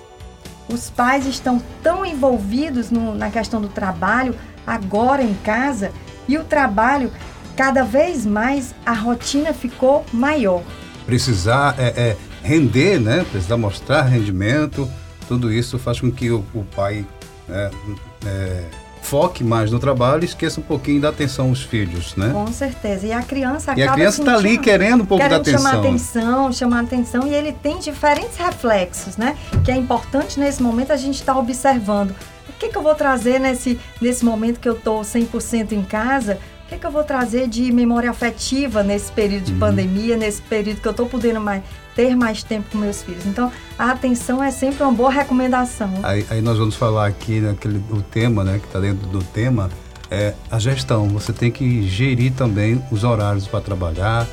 os 0.68 0.88
pais 0.88 1.26
estão 1.26 1.60
tão 1.82 2.06
envolvidos 2.06 2.90
no, 2.90 3.14
na 3.14 3.30
questão 3.30 3.60
do 3.60 3.68
trabalho, 3.68 4.34
agora 4.66 5.22
em 5.22 5.34
casa, 5.34 5.90
e 6.28 6.38
o 6.38 6.44
trabalho, 6.44 7.10
cada 7.56 7.82
vez 7.82 8.24
mais, 8.24 8.72
a 8.86 8.92
rotina 8.92 9.52
ficou 9.52 10.04
maior. 10.12 10.62
Precisar 11.04 11.74
é, 11.76 11.88
é 11.88 12.16
render, 12.44 13.00
né? 13.00 13.26
Precisar 13.30 13.56
mostrar 13.56 14.02
rendimento, 14.02 14.88
tudo 15.26 15.52
isso 15.52 15.78
faz 15.78 16.00
com 16.00 16.10
que 16.10 16.30
o, 16.30 16.44
o 16.54 16.64
pai 16.64 17.04
é, 17.48 17.70
é 18.26 18.64
foque 19.10 19.42
mais 19.42 19.72
no 19.72 19.80
trabalho 19.80 20.22
e 20.22 20.24
esqueça 20.24 20.60
um 20.60 20.62
pouquinho 20.62 21.00
da 21.00 21.08
atenção 21.08 21.48
aos 21.48 21.60
filhos, 21.60 22.14
né? 22.14 22.30
Com 22.32 22.46
certeza. 22.52 23.08
E 23.08 23.12
a 23.12 23.20
criança 23.20 23.72
acaba 23.72 23.80
E 23.80 23.82
a 23.82 23.92
criança 23.92 24.22
está 24.22 24.36
ali 24.36 24.56
querendo 24.56 25.02
um 25.02 25.06
pouco 25.06 25.28
da 25.28 25.34
atenção. 25.34 25.58
chamar 25.58 25.78
atenção, 25.80 26.52
chamar 26.52 26.80
atenção 26.84 27.26
e 27.26 27.34
ele 27.34 27.52
tem 27.52 27.80
diferentes 27.80 28.36
reflexos, 28.36 29.16
né? 29.16 29.36
Que 29.64 29.72
é 29.72 29.76
importante 29.76 30.38
nesse 30.38 30.62
momento 30.62 30.92
a 30.92 30.96
gente 30.96 31.16
estar 31.16 31.34
tá 31.34 31.40
observando. 31.40 32.12
O 32.48 32.52
que, 32.52 32.68
que 32.68 32.78
eu 32.78 32.82
vou 32.82 32.94
trazer 32.94 33.40
nesse, 33.40 33.80
nesse 34.00 34.24
momento 34.24 34.60
que 34.60 34.68
eu 34.68 34.74
estou 34.74 35.00
100% 35.00 35.72
em 35.72 35.82
casa? 35.82 36.38
O 36.66 36.68
que, 36.68 36.78
que 36.78 36.86
eu 36.86 36.90
vou 36.92 37.02
trazer 37.02 37.48
de 37.48 37.72
memória 37.72 38.08
afetiva 38.08 38.84
nesse 38.84 39.10
período 39.10 39.42
de 39.42 39.52
uhum. 39.54 39.58
pandemia, 39.58 40.16
nesse 40.16 40.40
período 40.40 40.80
que 40.80 40.86
eu 40.86 40.92
estou 40.92 41.06
podendo 41.06 41.40
mais, 41.40 41.64
ter 41.94 42.14
mais 42.16 42.42
tempo 42.42 42.70
com 42.70 42.78
meus 42.78 43.02
filhos. 43.02 43.26
Então, 43.26 43.50
a 43.78 43.90
atenção 43.90 44.42
é 44.42 44.50
sempre 44.50 44.82
uma 44.82 44.92
boa 44.92 45.10
recomendação. 45.10 45.90
Aí, 46.02 46.24
aí 46.30 46.40
nós 46.40 46.58
vamos 46.58 46.76
falar 46.76 47.06
aqui 47.06 47.40
naquele 47.40 47.82
o 47.90 48.02
tema, 48.02 48.44
né, 48.44 48.58
que 48.58 48.66
está 48.66 48.80
dentro 48.80 49.06
do 49.08 49.22
tema, 49.22 49.70
é 50.10 50.34
a 50.50 50.58
gestão. 50.58 51.08
Você 51.08 51.32
tem 51.32 51.50
que 51.50 51.86
gerir 51.88 52.32
também 52.32 52.82
os 52.90 53.04
horários 53.04 53.46
para 53.46 53.60
trabalhar, 53.60 54.26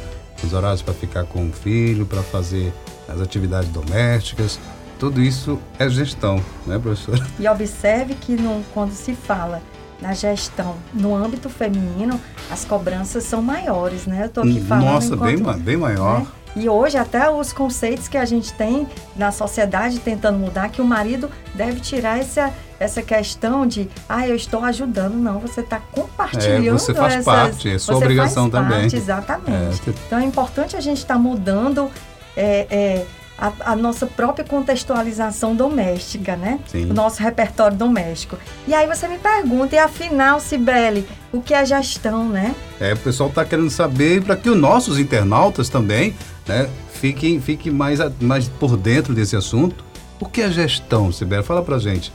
os 0.43 0.53
horários 0.53 0.81
para 0.81 0.93
ficar 0.93 1.23
com 1.25 1.47
o 1.47 1.51
filho, 1.51 2.05
para 2.05 2.21
fazer 2.23 2.73
as 3.07 3.21
atividades 3.21 3.69
domésticas. 3.69 4.59
Tudo 4.99 5.21
isso 5.21 5.59
é 5.77 5.87
gestão, 5.87 6.43
né, 6.65 6.79
professora? 6.79 7.25
E 7.39 7.47
observe 7.47 8.15
que 8.15 8.35
no, 8.35 8.63
quando 8.73 8.91
se 8.91 9.13
fala 9.13 9.61
na 10.01 10.13
gestão 10.13 10.75
no 10.93 11.15
âmbito 11.15 11.49
feminino, 11.49 12.19
as 12.51 12.65
cobranças 12.65 13.23
são 13.23 13.41
maiores, 13.41 14.05
né? 14.05 14.25
Eu 14.25 14.29
tô 14.29 14.41
aqui 14.41 14.61
falando 14.61 14.85
Nossa, 14.85 15.15
enquanto, 15.15 15.43
bem, 15.43 15.59
bem 15.59 15.77
maior. 15.77 16.21
Né? 16.21 16.27
E 16.57 16.67
hoje 16.67 16.97
até 16.97 17.29
os 17.29 17.53
conceitos 17.53 18.07
que 18.07 18.17
a 18.17 18.25
gente 18.25 18.51
tem 18.53 18.87
na 19.15 19.31
sociedade 19.31 19.99
tentando 19.99 20.39
mudar, 20.39 20.69
que 20.69 20.81
o 20.81 20.85
marido 20.85 21.29
deve 21.53 21.79
tirar 21.79 22.17
essa, 22.19 22.51
essa 22.79 23.03
questão 23.03 23.67
de, 23.67 23.87
ah, 24.09 24.27
eu 24.27 24.35
estou 24.35 24.63
ajudando. 24.63 25.13
Não, 25.13 25.39
você 25.39 25.61
está 25.61 25.79
compartilhando. 25.79 26.67
É, 26.67 26.71
você 26.71 26.95
faz 26.95 27.13
essas, 27.13 27.25
parte, 27.25 27.69
é 27.69 27.77
sua 27.77 27.97
obrigação 27.97 28.49
também. 28.49 28.81
Parte, 28.81 28.95
exatamente. 28.95 29.81
É, 29.87 29.93
Então 30.07 30.17
é 30.17 30.23
importante 30.23 30.75
a 30.75 30.81
gente 30.81 30.97
estar 30.97 31.13
tá 31.13 31.19
mudando 31.19 31.91
é, 32.35 32.67
é 32.69 33.05
a, 33.37 33.51
a, 33.73 33.75
nossa 33.75 34.07
própria 34.07 34.43
contextualização 34.43 35.55
doméstica, 35.55 36.35
né? 36.35 36.59
Sim. 36.67 36.89
O 36.89 36.93
nosso 36.93 37.21
repertório 37.21 37.77
doméstico. 37.77 38.35
E 38.67 38.73
aí 38.73 38.87
você 38.87 39.07
me 39.07 39.19
pergunta, 39.19 39.75
e 39.75 39.77
afinal, 39.79 40.39
Sibeli, 40.39 41.07
o 41.31 41.39
que 41.39 41.53
é 41.53 41.63
gestão, 41.63 42.27
né? 42.27 42.55
É, 42.79 42.93
o 42.93 42.97
pessoal 42.97 43.29
está 43.29 43.45
querendo 43.45 43.69
saber 43.69 44.23
para 44.23 44.35
que 44.35 44.49
os 44.49 44.57
nossos 44.57 44.97
internautas 44.97 45.69
também, 45.69 46.15
né, 46.47 46.69
fiquem, 46.93 47.39
fiquem 47.41 47.71
mais, 47.71 47.99
mais 48.19 48.47
por 48.47 48.77
dentro 48.77 49.13
desse 49.13 49.35
assunto. 49.35 49.83
O 50.19 50.25
que 50.25 50.41
é 50.41 50.49
gestão, 50.49 51.11
Sibeli? 51.11 51.43
Fala 51.43 51.61
para 51.61 51.77
gente. 51.77 52.11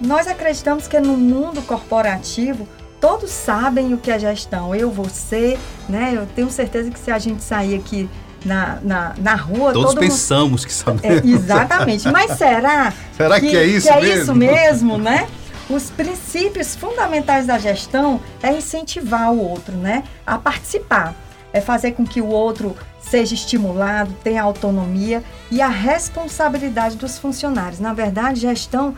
Nós 0.00 0.26
acreditamos 0.26 0.86
que 0.86 1.00
no 1.00 1.16
mundo 1.16 1.62
corporativo 1.62 2.68
todos 3.00 3.30
sabem 3.30 3.94
o 3.94 3.98
que 3.98 4.10
é 4.10 4.18
gestão. 4.18 4.74
Eu, 4.74 4.90
você, 4.90 5.58
né? 5.88 6.12
Eu 6.14 6.26
tenho 6.26 6.50
certeza 6.50 6.90
que 6.90 6.98
se 6.98 7.10
a 7.10 7.18
gente 7.18 7.42
sair 7.42 7.74
aqui 7.74 8.08
na, 8.44 8.78
na, 8.82 9.14
na 9.18 9.34
rua. 9.34 9.72
Todos 9.72 9.94
pensamos 9.94 10.62
mundo... 10.62 10.66
que 10.66 10.72
sabemos. 10.72 11.24
É, 11.24 11.26
exatamente. 11.26 12.08
Mas 12.10 12.32
será? 12.38 12.92
será 13.16 13.40
que, 13.40 13.50
que 13.50 13.56
é 13.56 13.64
isso 13.64 13.88
que 13.88 13.92
é 13.92 14.00
mesmo? 14.00 14.22
isso 14.22 14.34
mesmo, 14.34 14.98
né? 14.98 15.28
Os 15.68 15.90
princípios 15.90 16.76
fundamentais 16.76 17.46
da 17.46 17.58
gestão 17.58 18.20
é 18.42 18.52
incentivar 18.52 19.32
o 19.32 19.38
outro, 19.38 19.74
né? 19.74 20.04
A 20.24 20.38
participar. 20.38 21.14
É 21.52 21.60
fazer 21.60 21.92
com 21.92 22.04
que 22.04 22.20
o 22.20 22.26
outro 22.26 22.76
seja 23.10 23.34
estimulado, 23.34 24.12
tenha 24.22 24.42
autonomia 24.42 25.22
e 25.50 25.60
a 25.60 25.68
responsabilidade 25.68 26.96
dos 26.96 27.18
funcionários. 27.18 27.80
Na 27.80 27.92
verdade, 27.92 28.40
gestão 28.40 28.94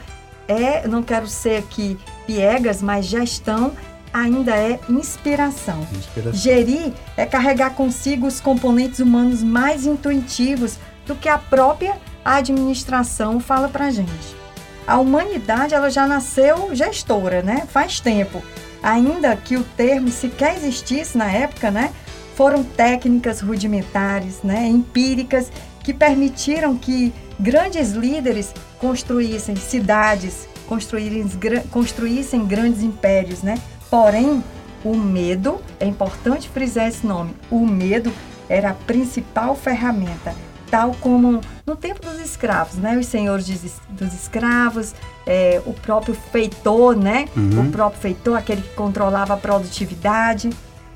é, 0.47 0.87
não 0.89 1.03
quero 1.03 1.27
ser 1.27 1.59
aqui 1.59 1.99
piegas, 2.27 2.81
mas 2.81 3.07
gestão 3.07 3.73
ainda 4.13 4.57
é 4.57 4.81
inspiração. 4.89 5.87
inspiração. 5.93 6.41
Gerir 6.41 6.93
é 7.17 7.27
carregar 7.27 7.75
consigo 7.75 8.27
os 8.27 8.41
componentes 8.41 9.01
humanos 9.01 9.43
mais 9.43 9.85
intuitivos 9.85 10.79
do 11.07 11.15
que 11.15 11.29
a 11.29 11.39
própria 11.39 11.97
administração 12.25 13.41
fala 13.41 13.69
para 13.69 13.91
gente. 13.91 14.37
A 14.87 14.99
humanidade 14.99 15.75
ela 15.75 15.91
já 15.91 16.07
nasceu 16.07 16.75
gestora, 16.75 17.43
né? 17.43 17.67
Faz 17.71 18.01
tempo. 18.01 18.43
Ainda 18.83 19.37
que 19.37 19.57
o 19.57 19.65
termo 19.77 20.09
sequer 20.09 20.57
existisse 20.57 21.19
na 21.19 21.31
época, 21.31 21.71
né? 21.71 21.93
Foram 22.39 22.63
técnicas 22.63 23.41
rudimentares, 23.41 24.45
né? 24.45 24.65
Empíricas 24.69 25.51
que 25.83 25.93
permitiram 25.93 26.77
que 26.77 27.13
grandes 27.37 27.95
líderes 27.95 28.55
construíssem 28.79 29.57
cidades, 29.57 30.49
construíssem 31.73 32.47
grandes 32.47 32.85
impérios, 32.85 33.43
né? 33.43 33.59
Porém, 33.91 34.45
o 34.85 34.95
medo, 34.97 35.61
é 35.81 35.87
importante 35.87 36.49
frisar 36.49 36.87
esse 36.87 37.05
nome, 37.05 37.35
o 37.51 37.67
medo 37.67 38.13
era 38.49 38.71
a 38.71 38.75
principal 38.75 39.57
ferramenta, 39.57 40.33
tal 40.71 40.95
como 41.01 41.41
no 41.67 41.75
tempo 41.75 42.01
dos 42.07 42.21
escravos, 42.21 42.77
né? 42.77 42.97
Os 42.97 43.07
senhores 43.07 43.47
dos 43.89 44.15
escravos, 44.15 44.95
é, 45.27 45.61
o 45.67 45.73
próprio 45.73 46.15
feitor, 46.15 46.97
né? 46.97 47.27
Uhum. 47.37 47.67
O 47.67 47.73
próprio 47.73 48.01
feitor, 48.01 48.39
aquele 48.39 48.63
que 48.63 48.75
controlava 48.77 49.35
a 49.35 49.37
produtividade, 49.37 50.51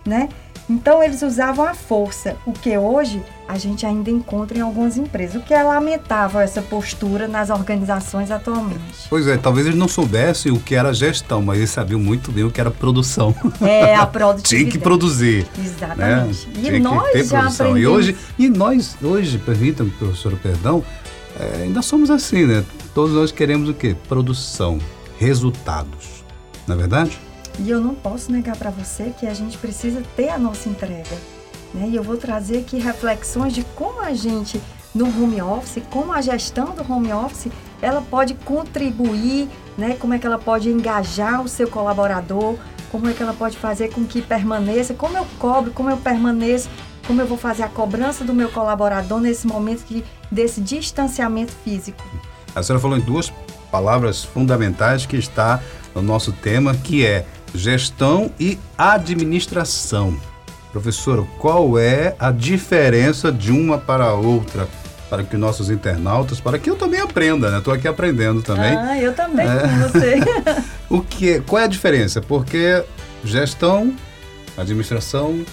né? 0.07 0.29
Então 0.73 1.03
eles 1.03 1.21
usavam 1.21 1.67
a 1.67 1.75
força, 1.75 2.35
o 2.47 2.53
que 2.53 2.79
hoje 2.79 3.23
a 3.47 3.59
gente 3.59 3.85
ainda 3.85 4.11
encontra 4.11 4.57
em 4.57 4.63
algumas 4.63 4.97
empresas, 4.97 5.37
o 5.37 5.45
que 5.45 5.53
é 5.53 5.63
lamentável 5.63 6.41
essa 6.41 6.63
postura 6.63 7.29
nas 7.29 7.51
organizações 7.51 8.31
atualmente. 8.31 8.81
Pois 9.11 9.27
é, 9.27 9.37
talvez 9.37 9.67
eles 9.67 9.79
não 9.79 9.87
soubessem 9.87 10.51
o 10.51 10.59
que 10.59 10.75
era 10.75 10.95
gestão, 10.95 11.43
mas 11.43 11.59
eles 11.59 11.69
sabiam 11.69 12.01
muito 12.01 12.33
bem 12.33 12.45
o 12.45 12.51
que 12.51 12.59
era 12.59 12.71
produção. 12.71 13.35
É, 13.61 13.95
a 13.95 14.07
produtividade. 14.07 14.49
Tinha 14.49 14.71
que 14.71 14.79
produzir. 14.79 15.47
Exatamente. 15.63 16.47
Né? 16.49 16.55
E 16.57 16.63
Tinha 16.63 16.81
nós 16.81 17.29
já 17.29 17.41
produção. 17.41 17.67
Aprendemos... 17.67 17.81
E 17.81 17.87
hoje, 17.87 18.17
e 18.39 18.49
nós 18.49 18.97
hoje, 19.03 19.37
permita-me, 19.37 19.91
professor, 19.91 20.33
perdão, 20.43 20.83
é, 21.39 21.65
ainda 21.65 21.83
somos 21.83 22.11
assim, 22.11 22.47
né? 22.47 22.65
Todos 22.95 23.15
nós 23.15 23.31
queremos 23.31 23.69
o 23.69 23.75
quê? 23.75 23.95
Produção, 24.09 24.79
resultados. 25.19 26.25
Não 26.67 26.77
é 26.77 26.79
verdade? 26.79 27.21
E 27.59 27.71
eu 27.71 27.81
não 27.81 27.95
posso 27.95 28.33
negar 28.33 28.57
para 28.57 28.71
você 28.71 29.13
que 29.19 29.27
a 29.27 29.35
gente 29.35 29.59
precisa 29.59 30.03
ter 30.17 30.31
a 30.31 30.39
nossa 30.39 30.69
entrega. 30.69 31.17
Né? 31.75 31.89
E 31.91 31.97
eu 31.97 32.03
vou 32.03 32.17
trazer 32.17 32.59
aqui 32.59 32.79
reflexões 32.79 33.53
de 33.53 33.63
como 33.75 34.01
a 34.01 34.13
gente, 34.15 34.61
no 34.95 35.07
home 35.07 35.41
office, 35.41 35.83
como 35.91 36.13
a 36.13 36.21
gestão 36.21 36.75
do 36.75 36.91
home 36.91 37.13
office, 37.13 37.53
ela 37.81 38.03
pode 38.03 38.35
contribuir, 38.35 39.49
né? 39.77 39.97
como 39.99 40.15
é 40.15 40.19
que 40.19 40.27
ela 40.27 40.39
pode 40.39 40.69
engajar 40.69 41.43
o 41.43 41.49
seu 41.49 41.69
colaborador, 41.69 42.57
como 42.91 43.09
é 43.09 43.13
que 43.13 43.23
ela 43.23 43.33
pode 43.33 43.57
fazer 43.57 43.89
com 43.89 44.05
que 44.05 44.21
permaneça, 44.21 44.93
como 44.93 45.17
eu 45.17 45.27
cobro, 45.39 45.73
como 45.73 45.91
eu 45.91 45.97
permaneço, 45.97 46.69
como 47.07 47.21
eu 47.21 47.27
vou 47.27 47.39
fazer 47.39 47.63
a 47.63 47.69
cobrança 47.69 48.25
do 48.25 48.35
meu 48.35 48.51
colaborador 48.51 49.19
nesse 49.21 49.47
momento 49.47 49.85
de, 49.87 50.05
desse 50.31 50.61
distanciamento 50.61 51.53
físico. 51.65 52.03
A 52.55 52.63
senhora 52.63 52.81
falou 52.81 52.99
em 52.99 53.01
duas 53.01 53.33
palavras 53.71 54.23
fundamentais 54.23 55.07
que 55.07 55.17
está 55.17 55.61
no 55.95 56.03
nosso 56.03 56.33
tema, 56.33 56.75
que 56.75 57.05
é 57.05 57.25
gestão 57.55 58.31
e 58.39 58.59
administração. 58.77 60.17
Professor, 60.73 61.27
qual 61.39 61.79
é 61.79 62.17
a 62.19 62.31
diferença 62.31 63.31
de 63.31 63.53
uma 63.53 63.77
para 63.77 64.05
a 64.05 64.15
outra? 64.15 64.67
Para 65.11 65.23
que 65.23 65.37
nossos 65.37 65.69
internautas, 65.69 66.41
para 66.41 66.59
que 66.59 66.71
eu 66.71 66.77
também 66.77 66.99
aprenda, 66.99 67.51
né? 67.51 67.59
Estou 67.59 67.75
aqui 67.75 67.87
aprendendo 67.87 68.41
também. 68.41 68.75
Ah, 68.75 68.99
eu 68.99 69.15
também 69.15 69.47
é. 69.47 69.61
com 69.61 69.89
você. 69.89 70.15
o 70.89 71.03
que, 71.03 71.41
qual 71.43 71.61
é 71.61 71.65
a 71.67 71.69
diferença? 71.69 72.23
Porque 72.23 72.83
gestão, 73.23 73.95
administração, 74.57 75.45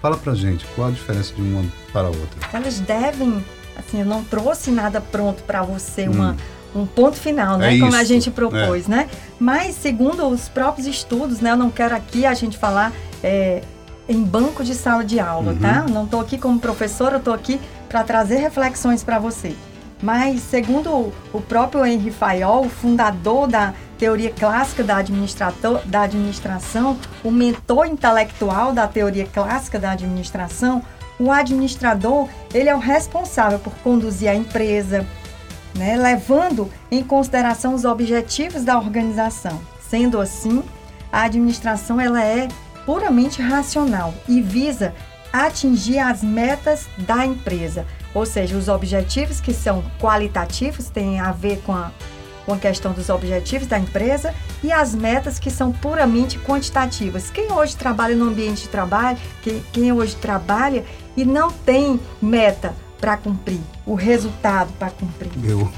fala 0.00 0.16
pra 0.16 0.34
gente, 0.34 0.64
qual 0.76 0.88
a 0.88 0.90
diferença 0.92 1.34
de 1.34 1.42
uma 1.42 1.64
para 1.92 2.06
a 2.06 2.10
outra? 2.10 2.38
Elas 2.52 2.78
devem, 2.78 3.44
assim, 3.76 4.00
eu 4.00 4.06
não 4.06 4.22
trouxe 4.22 4.70
nada 4.70 5.00
pronto 5.00 5.42
para 5.42 5.62
você, 5.62 6.08
hum. 6.08 6.12
uma 6.12 6.36
um 6.74 6.86
ponto 6.86 7.16
final, 7.16 7.58
né? 7.58 7.76
É 7.76 7.80
como 7.80 7.94
a 7.94 8.04
gente 8.04 8.30
propôs, 8.30 8.86
é. 8.86 8.90
né? 8.90 9.08
Mas 9.38 9.74
segundo 9.74 10.26
os 10.26 10.48
próprios 10.48 10.86
estudos, 10.86 11.40
né? 11.40 11.52
Eu 11.52 11.56
não 11.56 11.70
quero 11.70 11.94
aqui 11.94 12.26
a 12.26 12.34
gente 12.34 12.56
falar 12.58 12.92
é, 13.22 13.62
em 14.08 14.22
banco 14.22 14.64
de 14.64 14.74
sala 14.74 15.04
de 15.04 15.18
aula, 15.20 15.52
uhum. 15.52 15.58
tá? 15.58 15.86
Não 15.88 16.04
estou 16.04 16.20
aqui 16.20 16.38
como 16.38 16.58
professora, 16.58 17.16
eu 17.16 17.18
estou 17.18 17.34
aqui 17.34 17.60
para 17.88 18.02
trazer 18.04 18.36
reflexões 18.36 19.02
para 19.02 19.18
você. 19.18 19.54
Mas 20.02 20.40
segundo 20.42 21.12
o 21.32 21.40
próprio 21.40 21.84
Henry 21.84 22.10
Fayol, 22.10 22.68
fundador 22.68 23.48
da 23.48 23.74
teoria 23.98 24.30
clássica 24.30 24.84
da, 24.84 25.02
da 25.84 26.02
administração, 26.02 26.96
o 27.24 27.30
mentor 27.32 27.86
intelectual 27.86 28.72
da 28.72 28.86
teoria 28.86 29.26
clássica 29.26 29.78
da 29.78 29.90
administração, 29.90 30.82
o 31.18 31.32
administrador, 31.32 32.28
ele 32.54 32.68
é 32.68 32.74
o 32.74 32.78
responsável 32.78 33.58
por 33.58 33.72
conduzir 33.82 34.30
a 34.30 34.34
empresa, 34.34 35.04
né, 35.78 35.96
levando 35.96 36.68
em 36.90 37.02
consideração 37.02 37.72
os 37.72 37.84
objetivos 37.84 38.64
da 38.64 38.76
organização. 38.76 39.58
Sendo 39.88 40.20
assim, 40.20 40.62
a 41.10 41.22
administração 41.22 42.00
ela 42.00 42.22
é 42.22 42.48
puramente 42.84 43.40
racional 43.40 44.12
e 44.28 44.42
visa 44.42 44.92
atingir 45.32 45.98
as 45.98 46.22
metas 46.22 46.86
da 46.98 47.24
empresa, 47.24 47.86
ou 48.14 48.26
seja, 48.26 48.56
os 48.56 48.68
objetivos 48.68 49.40
que 49.40 49.54
são 49.54 49.84
qualitativos 50.00 50.88
têm 50.88 51.20
a 51.20 51.30
ver 51.30 51.60
com 51.64 51.72
a, 51.72 51.92
com 52.44 52.54
a 52.54 52.58
questão 52.58 52.92
dos 52.92 53.08
objetivos 53.10 53.68
da 53.68 53.78
empresa 53.78 54.34
e 54.64 54.72
as 54.72 54.94
metas 54.94 55.38
que 55.38 55.50
são 55.50 55.70
puramente 55.70 56.38
quantitativas. 56.38 57.30
Quem 57.30 57.52
hoje 57.52 57.76
trabalha 57.76 58.16
no 58.16 58.28
ambiente 58.28 58.62
de 58.62 58.68
trabalho, 58.68 59.18
quem, 59.42 59.62
quem 59.72 59.92
hoje 59.92 60.16
trabalha 60.16 60.84
e 61.16 61.24
não 61.24 61.50
tem 61.50 62.00
meta 62.20 62.74
para 63.00 63.16
cumprir, 63.16 63.60
o 63.86 63.94
resultado 63.94 64.72
para 64.78 64.90
cumprir. 64.90 65.30
Eu, 65.44 65.70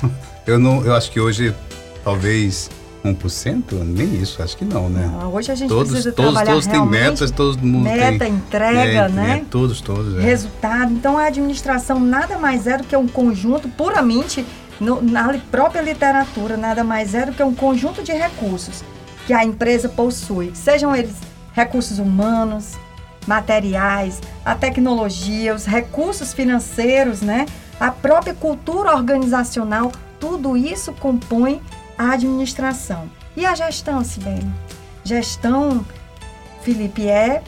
eu 0.46 0.58
não, 0.58 0.84
eu 0.84 0.94
acho 0.94 1.10
que 1.10 1.20
hoje 1.20 1.54
talvez 2.02 2.70
1%? 3.04 3.72
Nem 3.84 4.14
isso, 4.16 4.42
acho 4.42 4.56
que 4.56 4.64
não, 4.64 4.88
né? 4.88 5.06
Não, 5.06 5.32
hoje 5.32 5.50
a 5.50 5.54
gente 5.54 5.68
todos, 5.68 5.90
precisa 5.90 6.12
todos, 6.12 6.32
trabalhar 6.32 6.52
todos 6.52 6.66
têm 6.66 6.86
metas, 6.86 7.30
todo 7.30 7.58
mundo 7.58 7.84
meta, 7.84 8.24
tem. 8.24 8.34
entrega, 8.34 8.78
é, 8.78 9.08
né? 9.08 9.38
É, 9.42 9.44
todos, 9.50 9.80
todos. 9.80 10.18
É. 10.18 10.20
Resultado. 10.20 10.92
Então 10.92 11.16
a 11.16 11.26
administração 11.26 11.98
nada 11.98 12.38
mais 12.38 12.66
é 12.66 12.78
do 12.78 12.84
que 12.84 12.96
um 12.96 13.08
conjunto 13.08 13.68
puramente 13.68 14.44
no, 14.78 15.00
na 15.02 15.38
própria 15.50 15.80
literatura, 15.82 16.56
nada 16.56 16.84
mais 16.84 17.14
é 17.14 17.26
do 17.26 17.32
que 17.32 17.42
um 17.42 17.54
conjunto 17.54 18.02
de 18.02 18.12
recursos 18.12 18.82
que 19.26 19.32
a 19.32 19.44
empresa 19.44 19.88
possui, 19.88 20.52
sejam 20.54 20.94
eles 20.94 21.14
recursos 21.52 21.98
humanos, 21.98 22.72
materiais, 23.26 24.20
a 24.44 24.54
tecnologia, 24.54 25.54
os 25.54 25.64
recursos 25.64 26.32
financeiros, 26.32 27.20
né? 27.20 27.46
A 27.78 27.90
própria 27.90 28.34
cultura 28.34 28.94
organizacional, 28.94 29.90
tudo 30.18 30.56
isso 30.56 30.92
compõe 30.92 31.62
a 31.96 32.12
administração. 32.12 33.10
E 33.36 33.46
a 33.46 33.54
gestão, 33.54 34.04
Sibeli? 34.04 34.46
Gestão, 35.04 35.84
Felipe, 36.62 37.08
é 37.08 37.42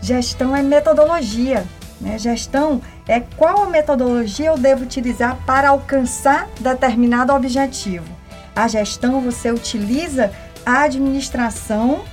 gestão 0.00 0.54
é 0.54 0.62
metodologia. 0.62 1.66
Né? 2.00 2.18
Gestão 2.18 2.80
é 3.08 3.20
qual 3.20 3.64
a 3.64 3.66
metodologia 3.66 4.46
eu 4.46 4.58
devo 4.58 4.84
utilizar 4.84 5.36
para 5.46 5.70
alcançar 5.70 6.48
determinado 6.60 7.32
objetivo. 7.32 8.06
A 8.54 8.68
gestão 8.68 9.20
você 9.20 9.50
utiliza 9.50 10.30
a 10.64 10.82
administração 10.82 12.04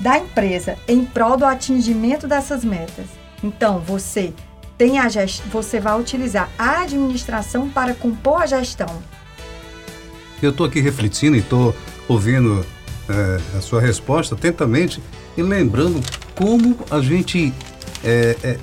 da 0.00 0.18
empresa 0.18 0.76
em 0.86 1.04
prol 1.04 1.36
do 1.36 1.44
atingimento 1.44 2.26
dessas 2.26 2.64
metas. 2.64 3.06
Então, 3.42 3.80
você 3.80 4.32
tem 4.76 4.98
a 4.98 5.08
gest... 5.08 5.42
você 5.50 5.80
vai 5.80 5.98
utilizar 5.98 6.48
a 6.58 6.82
administração 6.82 7.68
para 7.68 7.94
compor 7.94 8.42
a 8.42 8.46
gestão. 8.46 9.02
Eu 10.40 10.50
estou 10.50 10.66
aqui 10.66 10.80
refletindo 10.80 11.36
e 11.36 11.40
estou 11.40 11.74
ouvindo 12.06 12.64
é, 13.08 13.58
a 13.58 13.60
sua 13.60 13.80
resposta 13.80 14.34
atentamente 14.34 15.02
e 15.36 15.42
lembrando 15.42 16.00
como 16.34 16.78
a 16.90 17.00
gente 17.00 17.52
é, 18.04 18.36
é, 18.42 18.58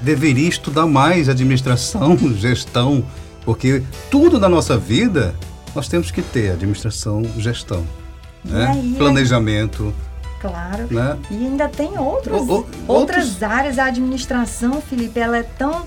deveria 0.00 0.48
estudar 0.48 0.86
mais 0.86 1.28
administração, 1.28 2.16
gestão, 2.38 3.04
porque 3.44 3.82
tudo 4.10 4.38
na 4.38 4.48
nossa 4.48 4.78
vida 4.78 5.34
nós 5.74 5.88
temos 5.88 6.10
que 6.10 6.22
ter 6.22 6.52
administração, 6.52 7.22
gestão, 7.36 7.84
né? 8.44 8.66
aí, 8.66 8.94
planejamento. 8.96 9.92
Claro. 10.40 10.86
Né? 10.90 11.18
E 11.30 11.34
ainda 11.46 11.68
tem 11.68 11.98
outros, 11.98 12.40
O- 12.48 12.60
o- 12.60 12.66
outras 12.86 13.26
outros- 13.32 13.42
áreas. 13.42 13.78
A 13.78 13.86
administração, 13.86 14.80
Felipe, 14.80 15.18
ela 15.18 15.36
é 15.38 15.42
tão 15.42 15.86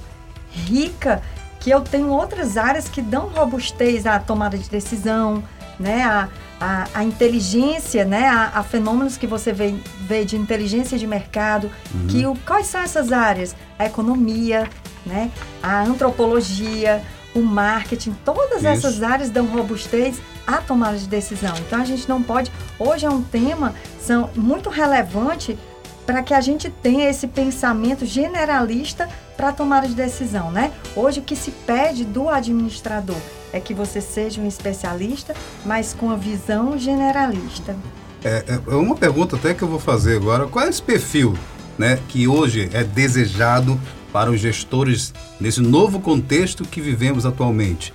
rica 0.51 1.21
que 1.59 1.69
eu 1.69 1.81
tenho 1.81 2.09
outras 2.09 2.57
áreas 2.57 2.87
que 2.89 3.01
dão 3.01 3.27
robustez 3.27 4.05
à 4.05 4.19
tomada 4.19 4.57
de 4.57 4.67
decisão, 4.69 5.43
né? 5.79 6.03
A, 6.03 6.27
a, 6.59 6.87
a 6.95 7.03
inteligência, 7.03 8.03
né? 8.03 8.27
A, 8.27 8.51
a 8.59 8.63
fenômenos 8.63 9.15
que 9.17 9.27
você 9.27 9.53
vê, 9.53 9.75
vê 10.07 10.25
de 10.25 10.35
inteligência 10.35 10.97
de 10.97 11.05
mercado. 11.07 11.69
Que 12.09 12.25
o, 12.25 12.35
quais 12.45 12.67
são 12.67 12.81
essas 12.81 13.11
áreas? 13.11 13.55
A 13.77 13.85
economia, 13.85 14.67
né? 15.05 15.31
A 15.61 15.81
antropologia, 15.83 17.01
o 17.35 17.41
marketing, 17.41 18.15
todas 18.25 18.57
Isso. 18.59 18.67
essas 18.67 19.03
áreas 19.03 19.29
dão 19.29 19.45
robustez 19.45 20.19
à 20.45 20.57
tomada 20.57 20.97
de 20.97 21.07
decisão. 21.07 21.53
Então 21.59 21.81
a 21.81 21.85
gente 21.85 22.07
não 22.07 22.21
pode. 22.21 22.51
Hoje 22.79 23.05
é 23.05 23.09
um 23.09 23.21
tema 23.21 23.73
são, 23.99 24.29
muito 24.35 24.69
relevante 24.69 25.57
para 26.05 26.23
que 26.23 26.33
a 26.33 26.41
gente 26.41 26.69
tenha 26.69 27.09
esse 27.09 27.27
pensamento 27.27 28.05
generalista 28.05 29.07
para 29.37 29.49
a 29.49 29.53
tomada 29.53 29.87
de 29.87 29.93
decisão, 29.93 30.51
né? 30.51 30.71
Hoje 30.95 31.19
o 31.19 31.23
que 31.23 31.35
se 31.35 31.51
pede 31.51 32.03
do 32.03 32.29
administrador 32.29 33.17
é 33.53 33.59
que 33.59 33.73
você 33.73 34.01
seja 34.01 34.41
um 34.41 34.47
especialista, 34.47 35.35
mas 35.65 35.93
com 35.93 36.09
a 36.09 36.15
visão 36.15 36.77
generalista. 36.77 37.75
É, 38.23 38.59
é 38.67 38.75
uma 38.75 38.95
pergunta 38.95 39.35
até 39.35 39.53
que 39.53 39.61
eu 39.61 39.67
vou 39.67 39.79
fazer 39.79 40.15
agora. 40.15 40.47
Qual 40.47 40.65
é 40.65 40.69
esse 40.69 40.81
perfil 40.81 41.35
né, 41.77 41.99
que 42.07 42.27
hoje 42.27 42.69
é 42.73 42.83
desejado 42.83 43.79
para 44.11 44.29
os 44.29 44.39
gestores 44.39 45.13
nesse 45.39 45.61
novo 45.61 45.99
contexto 45.99 46.63
que 46.63 46.81
vivemos 46.81 47.25
atualmente? 47.25 47.93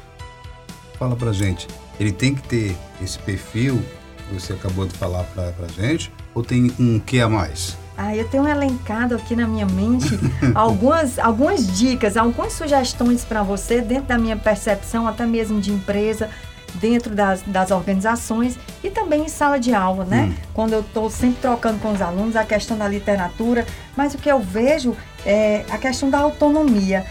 Fala 0.98 1.14
pra 1.14 1.32
gente. 1.32 1.66
Ele 1.98 2.12
tem 2.12 2.34
que 2.34 2.42
ter 2.42 2.76
esse 3.02 3.18
perfil 3.18 3.82
que 4.28 4.34
você 4.34 4.52
acabou 4.52 4.86
de 4.86 4.94
falar 4.96 5.24
pra, 5.24 5.52
pra 5.52 5.66
gente 5.68 6.12
ou 6.34 6.42
tem 6.42 6.70
um 6.78 6.98
que 6.98 7.20
a 7.20 7.28
mais? 7.28 7.76
Ah, 7.96 8.14
eu 8.14 8.28
tenho 8.28 8.46
elencado 8.46 9.14
aqui 9.14 9.34
na 9.34 9.46
minha 9.46 9.64
mente 9.64 10.18
algumas, 10.54 11.18
algumas 11.18 11.66
dicas, 11.78 12.16
algumas 12.16 12.52
sugestões 12.52 13.24
para 13.24 13.42
você 13.42 13.80
dentro 13.80 14.08
da 14.08 14.18
minha 14.18 14.36
percepção, 14.36 15.06
até 15.06 15.24
mesmo 15.24 15.60
de 15.60 15.72
empresa, 15.72 16.28
dentro 16.74 17.14
das, 17.14 17.40
das 17.42 17.70
organizações 17.70 18.58
e 18.84 18.90
também 18.90 19.24
em 19.24 19.28
sala 19.28 19.58
de 19.58 19.72
aula, 19.72 20.04
né? 20.04 20.34
Quando 20.52 20.74
eu 20.74 20.80
estou 20.80 21.10
sempre 21.10 21.38
trocando 21.40 21.78
com 21.78 21.92
os 21.92 22.02
alunos 22.02 22.36
a 22.36 22.44
questão 22.44 22.76
da 22.76 22.86
literatura, 22.86 23.66
mas 23.96 24.14
o 24.14 24.18
que 24.18 24.30
eu 24.30 24.40
vejo 24.40 24.94
é 25.24 25.64
a 25.70 25.78
questão 25.78 26.10
da 26.10 26.18
autonomia. 26.18 27.06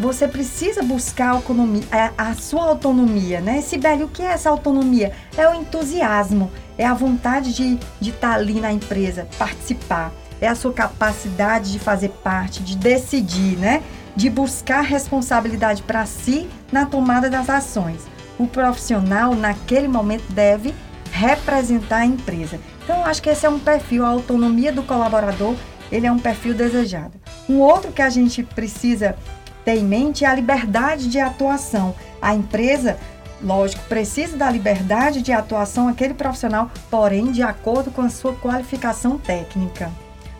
Você 0.00 0.26
precisa 0.26 0.82
buscar 0.82 1.26
a, 1.26 1.32
autonomia, 1.32 1.82
a, 1.92 2.30
a 2.30 2.34
sua 2.34 2.64
autonomia, 2.64 3.38
né? 3.38 3.60
Sibeli, 3.60 4.02
o 4.02 4.08
que 4.08 4.22
é 4.22 4.32
essa 4.32 4.48
autonomia? 4.48 5.12
É 5.36 5.46
o 5.46 5.52
entusiasmo, 5.52 6.50
é 6.78 6.86
a 6.86 6.94
vontade 6.94 7.52
de 7.52 7.78
estar 8.00 8.32
ali 8.32 8.62
na 8.62 8.72
empresa, 8.72 9.28
participar. 9.38 10.10
É 10.40 10.48
a 10.48 10.54
sua 10.54 10.72
capacidade 10.72 11.70
de 11.70 11.78
fazer 11.78 12.08
parte, 12.24 12.62
de 12.62 12.78
decidir, 12.78 13.58
né? 13.58 13.82
De 14.16 14.30
buscar 14.30 14.80
responsabilidade 14.80 15.82
para 15.82 16.06
si 16.06 16.48
na 16.72 16.86
tomada 16.86 17.28
das 17.28 17.50
ações. 17.50 18.00
O 18.38 18.46
profissional, 18.46 19.34
naquele 19.34 19.86
momento, 19.86 20.32
deve 20.32 20.74
representar 21.12 21.98
a 21.98 22.06
empresa. 22.06 22.58
Então, 22.82 23.00
eu 23.00 23.04
acho 23.04 23.20
que 23.20 23.28
esse 23.28 23.44
é 23.44 23.50
um 23.50 23.58
perfil, 23.58 24.06
a 24.06 24.08
autonomia 24.08 24.72
do 24.72 24.82
colaborador, 24.82 25.54
ele 25.92 26.06
é 26.06 26.12
um 26.12 26.18
perfil 26.18 26.54
desejado. 26.54 27.20
Um 27.46 27.58
outro 27.58 27.92
que 27.92 28.00
a 28.00 28.08
gente 28.08 28.42
precisa 28.42 29.14
ter 29.70 29.78
em 29.78 29.84
mente 29.84 30.24
é 30.24 30.28
a 30.28 30.34
liberdade 30.34 31.08
de 31.08 31.20
atuação. 31.20 31.94
A 32.20 32.34
empresa, 32.34 32.98
lógico, 33.40 33.82
precisa 33.88 34.36
da 34.36 34.50
liberdade 34.50 35.22
de 35.22 35.32
atuação 35.32 35.88
aquele 35.88 36.14
profissional, 36.14 36.70
porém 36.90 37.30
de 37.30 37.42
acordo 37.42 37.90
com 37.90 38.02
a 38.02 38.08
sua 38.08 38.34
qualificação 38.34 39.16
técnica. 39.16 39.90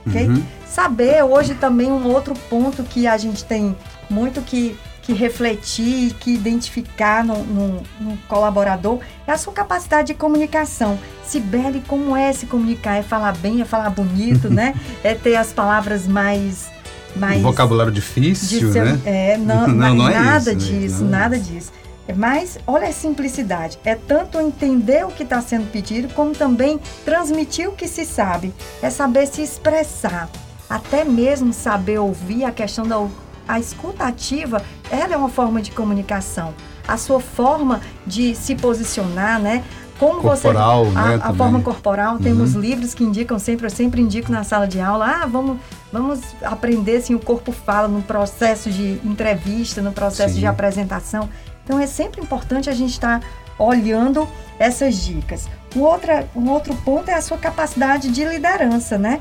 ok? 0.07 0.29
Uhum. 0.29 0.43
Saber 0.67 1.23
hoje 1.23 1.55
também 1.55 1.91
um 1.91 2.07
outro 2.07 2.35
ponto 2.49 2.83
que 2.83 3.07
a 3.07 3.17
gente 3.17 3.45
tem 3.45 3.77
muito 4.09 4.41
que, 4.43 4.77
que 5.03 5.13
refletir, 5.13 6.15
que 6.15 6.35
identificar 6.35 7.25
no, 7.25 7.45
no, 7.45 7.83
no 8.01 8.17
colaborador 8.29 8.99
é 9.27 9.33
a 9.33 9.39
sua 9.39 9.53
capacidade 9.53 10.09
de 10.09 10.15
comunicação. 10.15 10.99
Sibeli, 11.25 11.83
como 11.87 12.17
é 12.17 12.33
se 12.33 12.47
comunicar? 12.47 12.97
É 12.97 13.03
falar 13.03 13.37
bem, 13.37 13.61
é 13.61 13.65
falar 13.65 13.91
bonito, 13.91 14.51
né? 14.51 14.75
É 15.05 15.15
ter 15.15 15.37
as 15.37 15.53
palavras 15.53 16.07
mais. 16.07 16.71
Mais 17.17 17.39
Um 17.39 17.43
vocabulário 17.43 17.93
difícil, 17.93 18.69
né? 18.71 19.01
É, 19.05 19.37
não, 19.41 19.67
Não, 19.69 19.95
não 19.95 20.09
é 20.09 20.15
nada 20.19 20.53
isso, 20.53 20.73
né? 20.73 20.79
disso, 20.79 21.05
Não 21.05 21.09
é 21.09 21.11
nada 21.11 21.37
isso. 21.37 21.45
disso. 21.53 21.73
É 22.09 22.13
Mas 22.15 22.59
olha 22.67 22.89
a 22.89 22.93
simplicidade. 22.93 23.79
É 23.85 23.95
tanto 23.95 24.41
entender 24.41 25.05
o 25.05 25.09
que 25.11 25.23
está 25.23 25.41
sendo 25.41 25.71
pedido, 25.71 26.13
como 26.15 26.33
também 26.33 26.81
transmitir 27.05 27.69
o 27.69 27.73
que 27.73 27.87
se 27.87 28.05
sabe. 28.05 28.53
É 28.83 28.91
saber 28.91 29.27
se 29.27 29.43
expressar. 29.43 30.29
Até 30.69 31.05
mesmo 31.05 31.53
saber 31.53 31.99
ouvir 31.99 32.45
a 32.45 32.51
questão 32.51 32.87
da 32.87 33.07
a 33.49 33.59
escuta 33.59 34.05
ativa, 34.05 34.63
ela 34.91 35.15
é 35.15 35.17
uma 35.17 35.29
forma 35.29 35.61
de 35.61 35.73
comunicação. 35.73 36.55
A 36.87 36.97
sua 36.97 37.19
forma 37.21 37.81
de 38.07 38.35
se 38.37 38.55
posicionar, 38.55 39.41
né? 39.41 39.65
Como 39.99 40.21
Corporal, 40.23 40.85
você, 40.87 40.91
né, 40.95 41.01
a, 41.01 41.15
a 41.15 41.19
também. 41.19 41.37
forma 41.37 41.61
corporal, 41.61 42.19
temos 42.19 42.55
Uhum. 42.55 42.61
livros 42.61 42.95
que 42.95 43.05
indicam 43.05 43.39
sempre, 43.39 43.67
eu 43.67 43.71
sempre 43.71 44.01
indico 44.01 44.31
na 44.33 44.43
sala 44.45 44.67
de 44.67 44.81
aula, 44.81 45.05
ah, 45.23 45.27
vamos, 45.27 45.59
vamos 45.93 46.21
aprender 46.43 46.97
assim, 46.97 47.15
o 47.15 47.19
corpo 47.21 47.53
fala 47.53 47.89
no 47.89 48.03
processo 48.03 48.71
de 48.71 49.01
entrevista, 49.05 49.81
no 49.83 49.93
processo 49.93 50.35
Sim. 50.35 50.41
de 50.41 50.47
apresentação. 50.47 51.29
Então 51.65 51.79
é 51.79 51.87
sempre 51.87 52.21
importante 52.21 52.69
a 52.71 52.73
gente 52.75 52.91
estar 52.93 53.21
olhando 53.59 54.27
essas 54.59 54.97
dicas. 54.97 55.49
Um, 55.77 55.81
outra, 55.83 56.27
um 56.35 56.49
outro 56.51 56.75
ponto 56.77 57.09
é 57.11 57.15
a 57.15 57.23
sua 57.23 57.39
capacidade 57.39 58.09
de 58.11 58.25
liderança, 58.25 58.99
né? 58.99 59.21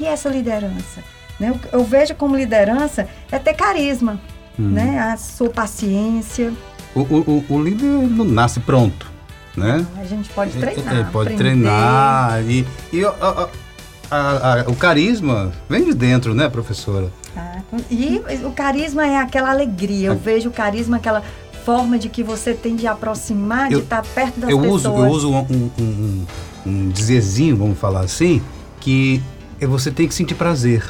E 0.00 0.04
essa 0.06 0.28
liderança? 0.28 1.02
Né? 1.38 1.50
Eu, 1.72 1.78
eu 1.80 1.84
vejo 1.84 2.14
como 2.14 2.36
liderança 2.36 3.08
é 3.30 3.38
ter 3.38 3.54
carisma, 3.54 4.20
Hum. 4.58 4.70
né? 4.70 4.98
A 4.98 5.16
sua 5.16 5.50
paciência. 5.50 6.52
O, 6.94 7.00
o, 7.00 7.44
o- 7.48 7.54
o 7.54 7.62
líder 7.62 7.84
não 7.86 8.24
nasce 8.24 8.58
pronto, 8.58 9.08
né? 9.56 9.86
A 10.00 10.04
gente 10.04 10.28
pode 10.30 10.56
É, 10.56 10.60
treinar. 10.60 10.96
é, 10.96 11.04
pode 11.04 11.34
aprender. 11.34 11.36
treinar 11.36 12.42
e, 12.42 12.66
e 12.92 13.04
a- 13.04 13.10
a- 13.20 13.48
a- 14.10 14.60
a- 14.60 14.70
o 14.70 14.74
carisma 14.74 15.52
vem 15.68 15.84
de 15.84 15.94
dentro, 15.94 16.34
né, 16.34 16.48
professora? 16.48 17.10
Tá? 17.34 17.62
E 17.90 18.20
o 18.44 18.50
carisma 18.52 19.06
é 19.06 19.16
aquela 19.18 19.50
alegria. 19.50 20.08
Eu 20.08 20.16
vejo 20.18 20.48
o 20.48 20.52
carisma 20.52 20.96
aquela 20.96 21.22
forma 21.64 21.98
de 21.98 22.08
que 22.08 22.22
você 22.22 22.54
tem 22.54 22.74
de 22.76 22.86
aproximar, 22.86 23.70
Eu- 23.70 23.78
de 23.80 23.84
estar 23.84 24.02
perto 24.02 24.40
das 24.40 24.50
eu 24.50 24.58
pessoas. 24.58 24.84
uso, 24.84 24.88
eu 24.88 25.10
uso 25.10 25.30
um, 25.30 25.38
um, 25.38 25.70
um, 25.78 26.26
um 26.66 26.88
dizerzinho, 26.88 27.56
vamos 27.56 27.78
falar 27.78 28.00
assim, 28.00 28.40
que 28.80 29.22
é 29.60 29.66
você 29.66 29.90
tem 29.90 30.08
que 30.08 30.14
sentir 30.14 30.34
prazer. 30.34 30.82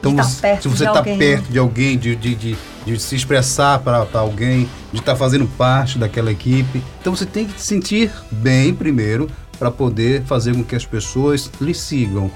Então, 0.00 0.16
tá 0.16 0.24
se 0.24 0.66
você 0.68 0.84
está 0.84 1.00
perto 1.02 1.52
de 1.52 1.58
alguém, 1.58 1.96
de, 1.96 2.16
de, 2.16 2.34
de, 2.34 2.56
de 2.84 2.98
se 2.98 3.14
expressar 3.14 3.78
para 3.80 4.04
alguém, 4.14 4.68
de 4.92 4.98
estar 4.98 5.12
tá 5.12 5.18
fazendo 5.18 5.46
parte 5.56 5.96
daquela 5.96 6.32
equipe, 6.32 6.82
então 7.00 7.14
você 7.14 7.24
tem 7.24 7.46
que 7.46 7.60
se 7.60 7.66
sentir 7.66 8.10
bem 8.30 8.74
primeiro 8.74 9.28
para 9.62 9.70
poder 9.70 10.24
fazer 10.24 10.56
com 10.56 10.64
que 10.64 10.74
as 10.74 10.84
pessoas 10.84 11.48
lhe 11.60 11.72
sigam. 11.72 12.28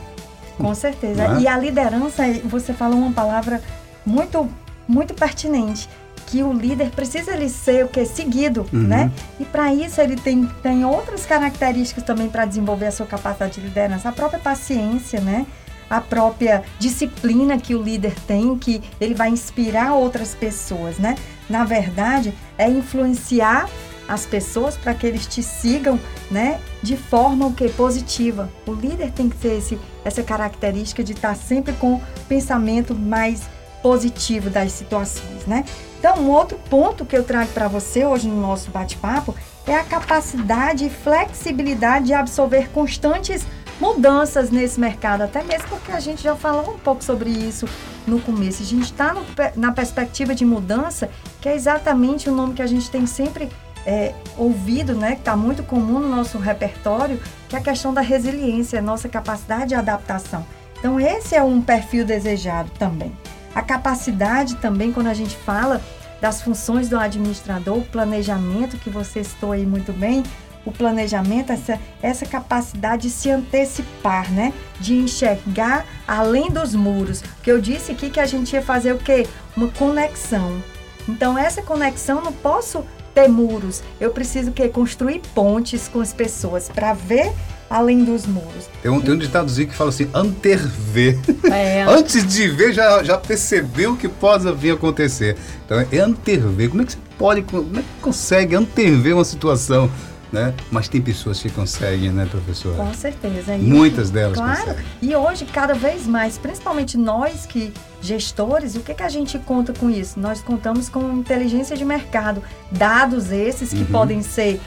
Com 0.57 0.73
certeza. 0.77 1.25
É? 1.25 1.41
E 1.41 1.49
a 1.49 1.59
liderança, 1.59 2.23
você 2.45 2.73
falou 2.73 3.01
uma 3.01 3.11
palavra 3.11 3.61
muito, 4.07 4.49
muito 4.87 5.13
pertinente 5.13 5.89
que 6.29 6.41
o 6.41 6.53
líder 6.53 6.91
precisa 6.91 7.33
ele 7.33 7.49
ser 7.49 7.85
o 7.85 7.89
que 7.89 8.05
seguido, 8.05 8.65
uhum. 8.73 8.83
né? 8.83 9.11
E 9.41 9.45
para 9.45 9.75
isso 9.75 10.01
ele 10.01 10.15
tem, 10.15 10.47
tem 10.63 10.85
outras 10.85 11.27
características 11.27 12.05
também 12.05 12.29
para 12.29 12.45
desenvolver 12.45 12.87
a 12.87 12.93
sua 12.93 13.07
capacidade 13.07 13.55
de 13.55 13.61
liderança, 13.61 14.09
a 14.09 14.13
própria 14.13 14.39
paciência, 14.39 15.21
né? 15.21 15.47
A 15.91 16.01
própria 16.01 16.63
disciplina 16.79 17.59
que 17.59 17.75
o 17.75 17.83
líder 17.83 18.15
tem, 18.27 18.57
que 18.57 18.83
ele 19.01 19.15
vai 19.15 19.31
inspirar 19.31 19.95
outras 19.95 20.33
pessoas, 20.33 20.99
né? 20.99 21.17
Na 21.51 21.65
verdade, 21.65 22.33
é 22.57 22.69
influenciar 22.69 23.69
as 24.09 24.25
pessoas 24.25 24.77
para 24.77 24.95
que 24.95 25.07
eles 25.07 25.27
te 25.27 25.43
sigam, 25.43 25.99
né, 26.31 26.61
de 26.83 26.97
forma 26.97 27.47
o 27.47 27.53
que 27.53 27.69
positiva. 27.69 28.51
O 28.67 28.73
líder 28.73 29.11
tem 29.13 29.29
que 29.29 29.37
ter 29.37 29.59
esse, 29.59 29.79
essa 30.05 30.23
característica 30.23 31.03
de 31.03 31.13
estar 31.13 31.35
sempre 31.35 31.73
com 31.75 32.01
pensamento 32.29 32.95
mais 32.95 33.43
positivo 33.83 34.51
das 34.51 34.73
situações, 34.73 35.47
né? 35.47 35.65
Então, 35.99 36.19
um 36.19 36.31
outro 36.31 36.59
ponto 36.69 37.05
que 37.05 37.17
eu 37.17 37.25
trago 37.25 37.51
para 37.53 37.69
você 37.69 38.05
hoje 38.05 38.29
no 38.29 38.41
nosso 38.41 38.71
bate-papo 38.71 39.35
é 39.67 39.75
a 39.75 39.85
capacidade 39.85 40.87
e 40.87 40.91
flexibilidade 40.91 42.07
de 42.07 42.15
absorver 42.15 42.69
constantes 42.71 43.47
mudanças 43.81 44.51
nesse 44.51 44.81
mercado, 44.81 45.23
até 45.23 45.43
mesmo 45.43 45.69
porque 45.69 45.93
a 45.93 46.01
gente 46.01 46.23
já 46.23 46.35
falou 46.35 46.75
um 46.75 46.79
pouco 46.79 47.05
sobre 47.05 47.31
isso 47.31 47.69
no 48.07 48.21
começo. 48.21 48.63
A 48.63 48.67
gente 48.67 48.85
está 48.85 49.15
na 49.55 49.73
perspectiva 49.73 50.35
de 50.35 50.45
mudança, 50.45 51.11
que 51.41 51.49
é 51.49 51.55
exatamente 51.55 52.29
o 52.29 52.35
nome 52.35 52.55
que 52.55 52.63
a 52.63 52.67
gente 52.67 52.91
tem 52.91 53.07
sempre 53.07 53.51
é, 53.87 54.13
ouvido, 54.37 54.95
né, 54.95 55.13
que 55.13 55.21
está 55.21 55.37
muito 55.37 55.63
comum 55.63 56.01
no 56.01 56.09
nosso 56.09 56.39
repertório, 56.39 57.21
que 57.49 57.55
é 57.55 57.59
a 57.59 57.63
questão 57.63 57.95
da 57.95 58.01
resiliência, 58.01 58.83
nossa 58.83 59.09
capacidade 59.09 59.69
de 59.69 59.75
adaptação. 59.75 60.45
Então, 60.79 61.01
esse 61.01 61.35
é 61.35 61.43
um 61.43 61.63
perfil 61.63 62.05
desejado 62.05 62.71
também. 62.79 63.17
A 63.55 63.63
capacidade 63.63 64.57
também, 64.57 64.93
quando 64.93 65.07
a 65.07 65.15
gente 65.15 65.37
fala 65.37 65.81
das 66.21 66.43
funções 66.43 66.89
do 66.89 66.99
administrador, 66.99 67.79
o 67.79 67.85
planejamento 67.85 68.77
que 68.77 68.91
você 68.91 69.23
citou 69.23 69.53
aí 69.53 69.65
muito 69.65 69.93
bem, 69.93 70.23
o 70.67 70.73
planejamento, 70.73 71.53
essa, 71.53 71.79
essa 72.03 72.27
capacidade 72.27 73.03
de 73.03 73.11
se 73.11 73.31
antecipar, 73.31 74.31
né? 74.33 74.53
De 74.81 74.95
enxergar 74.95 75.87
além 76.07 76.51
dos 76.51 76.75
muros. 76.75 77.23
Que 77.43 77.51
eu 77.53 77.61
disse 77.61 77.93
aqui 77.93 78.11
que 78.11 78.19
a 78.19 78.27
gente 78.27 78.53
ia 78.53 78.61
fazer 78.61 78.93
o 78.93 78.99
quê? 78.99 79.27
Uma 79.57 79.69
conexão. 79.69 80.61
Então, 81.09 81.39
essa 81.39 81.63
conexão 81.63 82.21
não 82.21 82.33
posso 82.33 82.85
ter 83.17 83.29
muros. 83.29 83.83
Eu 83.99 84.11
preciso 84.11 84.53
que 84.53 84.69
construir 84.69 85.23
pontes 85.35 85.89
com 85.89 86.01
as 86.01 86.13
pessoas 86.13 86.69
para 86.69 86.93
ver 86.93 87.33
além 87.71 88.05
dos 88.05 88.27
muros. 88.27 88.69
Tem 88.83 88.91
um, 88.91 89.01
tem 89.01 89.15
um 89.15 89.19
ditadozinho 89.19 89.69
que 89.69 89.75
fala 89.75 89.89
assim, 89.89 90.07
anterver. 90.13 91.19
É. 91.51 91.83
Antes 91.89 92.27
de 92.27 92.47
ver, 92.49 92.75
já, 92.75 93.03
já 93.03 93.17
percebeu 93.17 93.97
que 93.97 94.07
pode 94.07 94.53
vir 94.53 94.73
acontecer. 94.73 95.35
Então, 95.65 95.85
é 95.91 95.99
anterver. 95.99 96.69
Como 96.69 96.83
é 96.83 96.85
que 96.85 96.93
você 96.93 96.99
pode, 97.19 97.43
como 97.43 97.79
é 97.79 97.83
que 97.83 97.89
consegue 98.03 98.55
anterver 98.55 99.15
uma 99.15 99.25
situação? 99.25 99.91
Né? 100.33 100.53
Mas 100.71 100.89
tem 100.89 101.01
pessoas 101.01 101.41
que 101.41 101.49
conseguem, 101.49 102.11
né, 102.11 102.27
professora? 102.29 102.77
Com 102.77 102.93
certeza. 102.93 103.55
E 103.55 103.61
Muitas 103.61 104.11
delas 104.11 104.37
claro, 104.37 104.61
conseguem. 104.61 104.85
E 105.01 105.15
hoje, 105.15 105.45
cada 105.45 105.75
vez 105.75 106.07
mais, 106.07 106.37
principalmente 106.37 106.99
nós 106.99 107.47
que 107.47 107.73
gestores, 108.03 108.75
o 108.75 108.81
que, 108.81 108.95
que 108.95 109.03
a 109.03 109.09
gente 109.09 109.39
conta 109.39 109.73
com 109.73 109.89
isso? 109.89 110.19
Nós 110.19 110.41
contamos 110.41 110.89
com 110.89 111.13
inteligência 111.13 111.77
de 111.77 111.85
mercado, 111.85 112.43
dados 112.71 113.31
esses 113.31 113.71
que 113.71 113.81
uhum. 113.81 113.87
podem 113.87 114.23
ser 114.23 114.61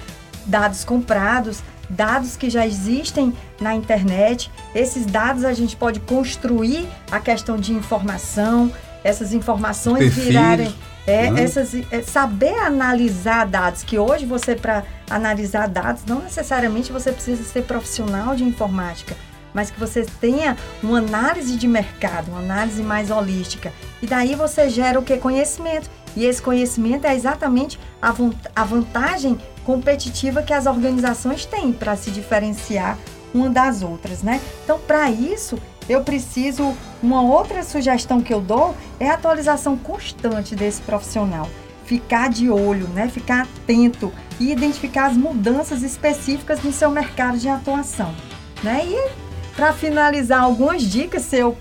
dados 0.46 0.84
comprados, 0.84 1.62
dados 1.90 2.36
que 2.36 2.50
já 2.50 2.66
existem 2.66 3.34
na 3.60 3.76
internet. 3.76 4.52
Esses 4.74 5.06
dados 5.06 5.44
a 5.44 5.54
gente 5.54 5.76
pode 5.76 6.00
construir 6.00 6.88
a 7.12 7.20
questão 7.20 7.58
de 7.58 7.74
informação, 7.74 8.72
essas 9.04 9.34
informações 9.34 10.14
virarem. 10.14 10.74
É, 11.10 11.32
né? 11.32 11.44
essas, 11.44 11.74
é, 11.92 12.02
saber 12.02 12.54
analisar 12.60 13.46
dados, 13.46 13.84
que 13.84 13.98
hoje 13.98 14.26
você, 14.26 14.56
para 14.56 14.84
analisar 15.10 15.68
dados, 15.68 16.04
não 16.06 16.20
necessariamente 16.20 16.92
você 16.92 17.12
precisa 17.12 17.44
ser 17.44 17.64
profissional 17.64 18.36
de 18.36 18.44
informática, 18.44 19.16
mas 19.54 19.72
que 19.72 19.80
você 19.80 20.06
tenha 20.22 20.56
uma 20.84 21.00
análise 21.00 21.56
de 21.56 21.68
mercado, 21.68 22.30
uma 22.30 22.40
análise 22.40 22.84
mais 22.84 23.10
holística. 23.10 23.74
E 24.02 24.08
daí 24.08 24.36
você 24.36 24.70
gera 24.70 25.00
o 25.00 25.04
que? 25.04 25.18
Conhecimento. 25.18 25.90
E 26.16 26.26
esse 26.26 26.42
conhecimento 26.42 27.06
é 27.06 27.16
exatamente 27.16 27.80
a, 28.02 28.14
a 28.56 28.64
vantagem 28.64 29.40
competitiva 29.64 30.42
que 30.42 30.54
as 30.54 30.66
organizações 30.66 31.46
têm 31.46 31.72
para 31.72 31.96
se 31.96 32.12
diferenciar 32.12 32.98
uma 33.34 33.50
das 33.50 33.82
outras, 33.84 34.24
né? 34.24 34.42
Então, 34.64 34.80
para 34.80 35.10
isso, 35.12 35.58
eu 35.90 36.04
preciso 36.04 36.76
uma 37.02 37.24
outra 37.24 37.64
sugestão 37.64 38.22
que 38.22 38.34
eu 38.34 38.40
dou 38.40 38.76
é 39.00 39.10
a 39.10 39.16
atualização 39.16 39.76
constante 39.76 40.56
desse 40.56 40.82
profissional. 40.82 41.50
Ficar 41.84 42.30
de 42.30 42.50
olho, 42.50 42.88
né? 42.90 43.10
Ficar 43.10 43.42
atento 43.42 44.14
e 44.40 44.52
identificar 44.52 45.08
as 45.08 45.18
mudanças 45.18 45.82
específicas 45.82 46.62
no 46.62 46.72
seu 46.72 46.92
mercado 46.92 47.40
de 47.40 47.50
atuação, 47.50 48.14
né? 48.62 48.86
E 48.86 49.30
para 49.56 49.74
finalizar 49.74 50.44
algumas 50.44 50.84
dicas, 50.84 51.24
se 51.24 51.38
eu 51.38 51.58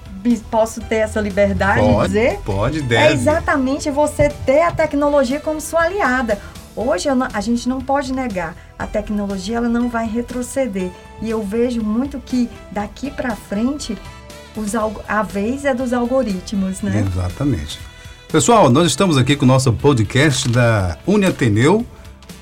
posso 0.51 0.81
ter 0.83 0.97
essa 0.97 1.21
liberdade 1.21 1.81
pode, 1.81 1.93
de 1.93 2.07
dizer, 2.07 2.41
pode, 2.45 2.83
deve. 2.83 3.03
é 3.09 3.13
exatamente 3.13 3.91
você 3.91 4.29
ter 4.45 4.61
a 4.61 4.71
tecnologia 4.71 5.41
como 5.41 5.61
sua 5.61 5.85
aliada. 5.85 6.39
Hoje 6.77 7.09
a 7.09 7.41
gente 7.41 7.69
não 7.69 7.81
pode 7.81 8.13
negar, 8.13 8.55
a 8.79 8.87
tecnologia 8.87 9.57
ela 9.57 9.69
não 9.69 9.89
vai 9.89 10.07
retroceder. 10.07 10.93
E 11.21 11.29
eu 11.29 11.43
vejo 11.43 11.83
muito 11.83 12.21
que 12.21 12.49
daqui 12.71 13.11
para 13.11 13.35
frente 13.35 13.99
os, 14.59 14.75
a 14.75 15.23
vez 15.23 15.65
é 15.65 15.75
dos 15.75 15.93
algoritmos, 15.93 16.83
né? 16.83 17.07
Exatamente. 17.07 17.79
Pessoal, 18.31 18.71
nós 18.71 18.87
estamos 18.87 19.17
aqui 19.17 19.37
com 19.37 19.45
o 19.45 19.49
nosso 19.49 19.73
podcast 19.73 20.49
da 20.49 20.99
Uniateneu, 21.07 21.87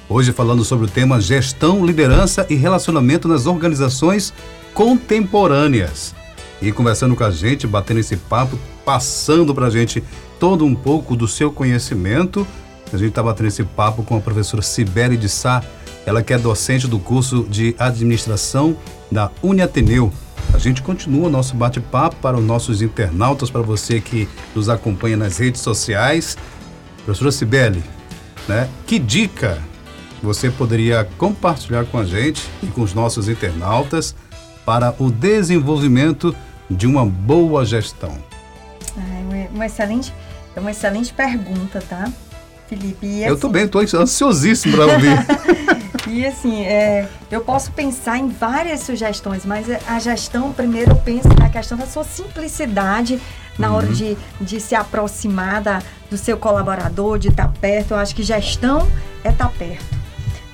hoje 0.08 0.32
falando 0.32 0.64
sobre 0.64 0.86
o 0.86 0.88
tema 0.88 1.20
gestão, 1.20 1.84
liderança 1.84 2.46
e 2.50 2.54
relacionamento 2.54 3.28
nas 3.28 3.46
organizações 3.46 4.32
contemporâneas. 4.74 6.14
E 6.60 6.72
conversando 6.72 7.14
com 7.14 7.24
a 7.24 7.30
gente, 7.30 7.66
batendo 7.66 8.00
esse 8.00 8.16
papo, 8.16 8.58
passando 8.84 9.54
para 9.54 9.66
a 9.66 9.70
gente 9.70 10.02
todo 10.40 10.64
um 10.64 10.74
pouco 10.74 11.14
do 11.14 11.28
seu 11.28 11.52
conhecimento 11.52 12.46
a 12.92 12.96
gente 12.96 13.08
está 13.08 13.22
batendo 13.22 13.48
esse 13.48 13.64
papo 13.64 14.02
com 14.02 14.16
a 14.16 14.20
professora 14.20 14.62
Sibeli 14.62 15.16
de 15.16 15.28
Sá, 15.28 15.62
ela 16.04 16.22
que 16.22 16.32
é 16.32 16.38
docente 16.38 16.86
do 16.86 16.98
curso 16.98 17.44
de 17.44 17.74
administração 17.78 18.76
da 19.10 19.30
Uniateneu. 19.42 20.12
A 20.56 20.58
gente 20.58 20.80
continua 20.80 21.26
o 21.26 21.30
nosso 21.30 21.54
bate-papo 21.54 22.16
para 22.16 22.38
os 22.38 22.42
nossos 22.42 22.80
internautas, 22.80 23.50
para 23.50 23.60
você 23.60 24.00
que 24.00 24.26
nos 24.54 24.70
acompanha 24.70 25.14
nas 25.14 25.36
redes 25.36 25.60
sociais. 25.60 26.34
Professora 27.04 27.30
Sibeli, 27.30 27.84
né, 28.48 28.66
que 28.86 28.98
dica 28.98 29.58
você 30.22 30.50
poderia 30.50 31.06
compartilhar 31.18 31.84
com 31.84 31.98
a 31.98 32.06
gente 32.06 32.42
e 32.62 32.68
com 32.68 32.80
os 32.80 32.94
nossos 32.94 33.28
internautas 33.28 34.16
para 34.64 34.94
o 34.98 35.10
desenvolvimento 35.10 36.34
de 36.70 36.86
uma 36.86 37.04
boa 37.04 37.62
gestão? 37.62 38.16
É 38.96 39.48
uma 39.52 39.66
excelente, 39.66 40.10
é 40.56 40.60
uma 40.60 40.70
excelente 40.70 41.12
pergunta, 41.12 41.82
tá? 41.86 42.10
Felipe. 42.66 43.06
E, 43.06 43.24
eu 43.24 43.34
assim, 43.34 43.42
também 43.42 43.66
estou 43.66 43.82
ansiosíssimo 43.82 44.74
para 44.74 44.86
ouvir. 44.86 45.18
e 46.06 46.24
assim, 46.24 46.62
é, 46.62 47.08
eu 47.30 47.40
posso 47.40 47.72
pensar 47.72 48.18
em 48.18 48.28
várias 48.28 48.80
sugestões, 48.80 49.44
mas 49.44 49.66
a 49.86 49.98
gestão, 49.98 50.52
primeiro, 50.52 50.92
eu 50.92 50.96
penso 50.96 51.28
na 51.38 51.48
questão 51.48 51.76
da 51.76 51.86
sua 51.86 52.04
simplicidade 52.04 53.20
na 53.58 53.70
uhum. 53.70 53.76
hora 53.76 53.86
de, 53.88 54.16
de 54.40 54.60
se 54.60 54.74
aproximar 54.74 55.60
da, 55.60 55.82
do 56.10 56.16
seu 56.16 56.36
colaborador, 56.36 57.18
de 57.18 57.28
estar 57.28 57.48
perto. 57.60 57.92
Eu 57.92 57.98
acho 57.98 58.14
que 58.14 58.22
gestão 58.22 58.86
é 59.24 59.30
estar 59.30 59.48
perto 59.48 60.06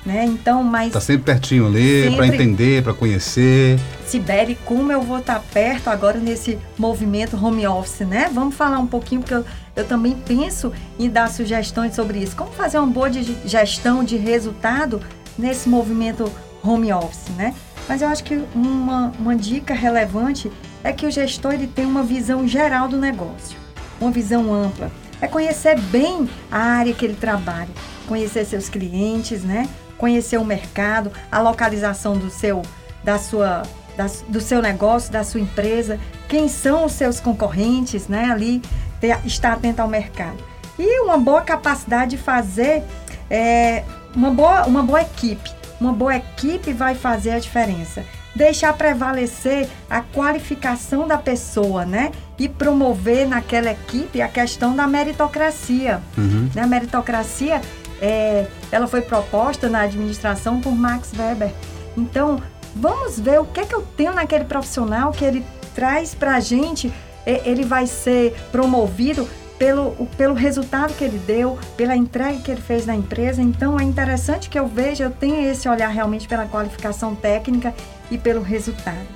né? 0.05 0.25
Então, 0.25 0.63
mas 0.63 0.91
tá 0.91 0.99
sempre 0.99 1.23
pertinho 1.23 1.65
ali 1.65 2.13
para 2.15 2.27
entender, 2.27 2.83
para 2.83 2.93
conhecer. 2.93 3.79
Sibeli, 4.05 4.57
como 4.65 4.91
eu 4.91 5.01
vou 5.01 5.19
estar 5.19 5.35
tá 5.35 5.43
perto 5.53 5.87
agora 5.87 6.19
nesse 6.19 6.59
movimento 6.77 7.37
home 7.43 7.65
office, 7.65 8.05
né? 8.05 8.29
Vamos 8.33 8.55
falar 8.55 8.79
um 8.79 8.87
pouquinho 8.87 9.21
porque 9.21 9.33
eu, 9.33 9.45
eu 9.75 9.85
também 9.85 10.13
penso 10.13 10.71
em 10.99 11.09
dar 11.09 11.29
sugestões 11.29 11.95
sobre 11.95 12.19
isso. 12.19 12.35
Como 12.35 12.51
fazer 12.51 12.79
uma 12.79 12.87
boa 12.87 13.09
de 13.09 13.35
gestão 13.45 14.03
de 14.03 14.17
resultado 14.17 15.01
nesse 15.37 15.67
movimento 15.67 16.31
home 16.63 16.91
office, 16.91 17.29
né? 17.35 17.53
Mas 17.87 18.01
eu 18.01 18.07
acho 18.07 18.23
que 18.23 18.41
uma, 18.55 19.11
uma 19.19 19.35
dica 19.35 19.73
relevante 19.73 20.51
é 20.83 20.93
que 20.93 21.05
o 21.05 21.11
gestor 21.11 21.53
ele 21.53 21.67
tem 21.67 21.85
uma 21.85 22.03
visão 22.03 22.47
geral 22.47 22.87
do 22.87 22.97
negócio, 22.97 23.57
uma 23.99 24.11
visão 24.11 24.53
ampla. 24.53 24.91
É 25.21 25.27
conhecer 25.27 25.79
bem 25.79 26.29
a 26.51 26.59
área 26.59 26.93
que 26.93 27.05
ele 27.05 27.15
trabalha, 27.15 27.69
conhecer 28.07 28.45
seus 28.45 28.69
clientes, 28.69 29.43
né? 29.43 29.67
conhecer 30.03 30.37
o 30.37 30.43
mercado, 30.43 31.11
a 31.31 31.39
localização 31.39 32.17
do 32.17 32.29
seu 32.29 32.61
da 33.05 33.17
sua 33.17 33.63
da, 33.95 34.07
do 34.27 34.41
seu 34.41 34.61
negócio, 34.61 35.11
da 35.11 35.23
sua 35.23 35.39
empresa, 35.39 35.97
quem 36.27 36.49
são 36.49 36.83
os 36.83 36.91
seus 36.91 37.21
concorrentes, 37.21 38.07
né? 38.09 38.25
Ali, 38.25 38.61
ter, 38.99 39.17
estar 39.23 39.53
atento 39.53 39.81
ao 39.81 39.87
mercado. 39.87 40.43
E 40.77 41.01
uma 41.01 41.17
boa 41.17 41.41
capacidade 41.41 42.11
de 42.11 42.17
fazer 42.17 42.83
é, 43.29 43.83
uma, 44.15 44.31
boa, 44.31 44.65
uma 44.65 44.83
boa 44.83 45.01
equipe. 45.01 45.49
Uma 45.79 45.91
boa 45.91 46.15
equipe 46.15 46.71
vai 46.71 46.95
fazer 46.95 47.31
a 47.31 47.39
diferença. 47.39 48.03
Deixar 48.35 48.73
prevalecer 48.73 49.69
a 49.89 50.01
qualificação 50.01 51.07
da 51.07 51.17
pessoa, 51.17 51.85
né? 51.85 52.11
E 52.39 52.47
promover 52.49 53.27
naquela 53.27 53.71
equipe 53.71 54.21
a 54.21 54.27
questão 54.27 54.75
da 54.75 54.87
meritocracia. 54.87 56.01
Uhum. 56.17 56.49
Né? 56.53 56.61
A 56.61 56.67
meritocracia, 56.67 57.61
é, 58.01 58.47
ela 58.71 58.87
foi 58.87 59.01
proposta 59.01 59.69
na 59.69 59.81
administração 59.81 60.61
por 60.61 60.73
Max 60.73 61.11
Weber. 61.17 61.51
Então, 61.97 62.41
vamos 62.75 63.19
ver 63.19 63.39
o 63.39 63.45
que, 63.45 63.59
é 63.59 63.65
que 63.65 63.75
eu 63.75 63.81
tenho 63.95 64.13
naquele 64.13 64.45
profissional 64.45 65.11
que 65.11 65.23
ele 65.23 65.45
traz 65.75 66.15
para 66.15 66.35
a 66.35 66.39
gente. 66.39 66.91
Ele 67.25 67.63
vai 67.63 67.87
ser 67.87 68.35
promovido 68.51 69.29
pelo, 69.63 69.91
pelo 70.17 70.33
resultado 70.33 70.93
que 70.93 71.05
ele 71.05 71.17
deu, 71.19 71.57
pela 71.77 71.95
entrega 71.95 72.37
que 72.39 72.51
ele 72.51 72.59
fez 72.59 72.85
na 72.85 72.93
empresa. 72.93 73.41
Então 73.41 73.79
é 73.79 73.83
interessante 73.83 74.49
que 74.49 74.59
eu 74.59 74.67
veja, 74.67 75.05
eu 75.05 75.09
tenha 75.09 75.49
esse 75.49 75.69
olhar 75.69 75.87
realmente 75.87 76.27
pela 76.27 76.45
qualificação 76.45 77.15
técnica 77.15 77.73
e 78.11 78.17
pelo 78.17 78.41
resultado. 78.41 79.07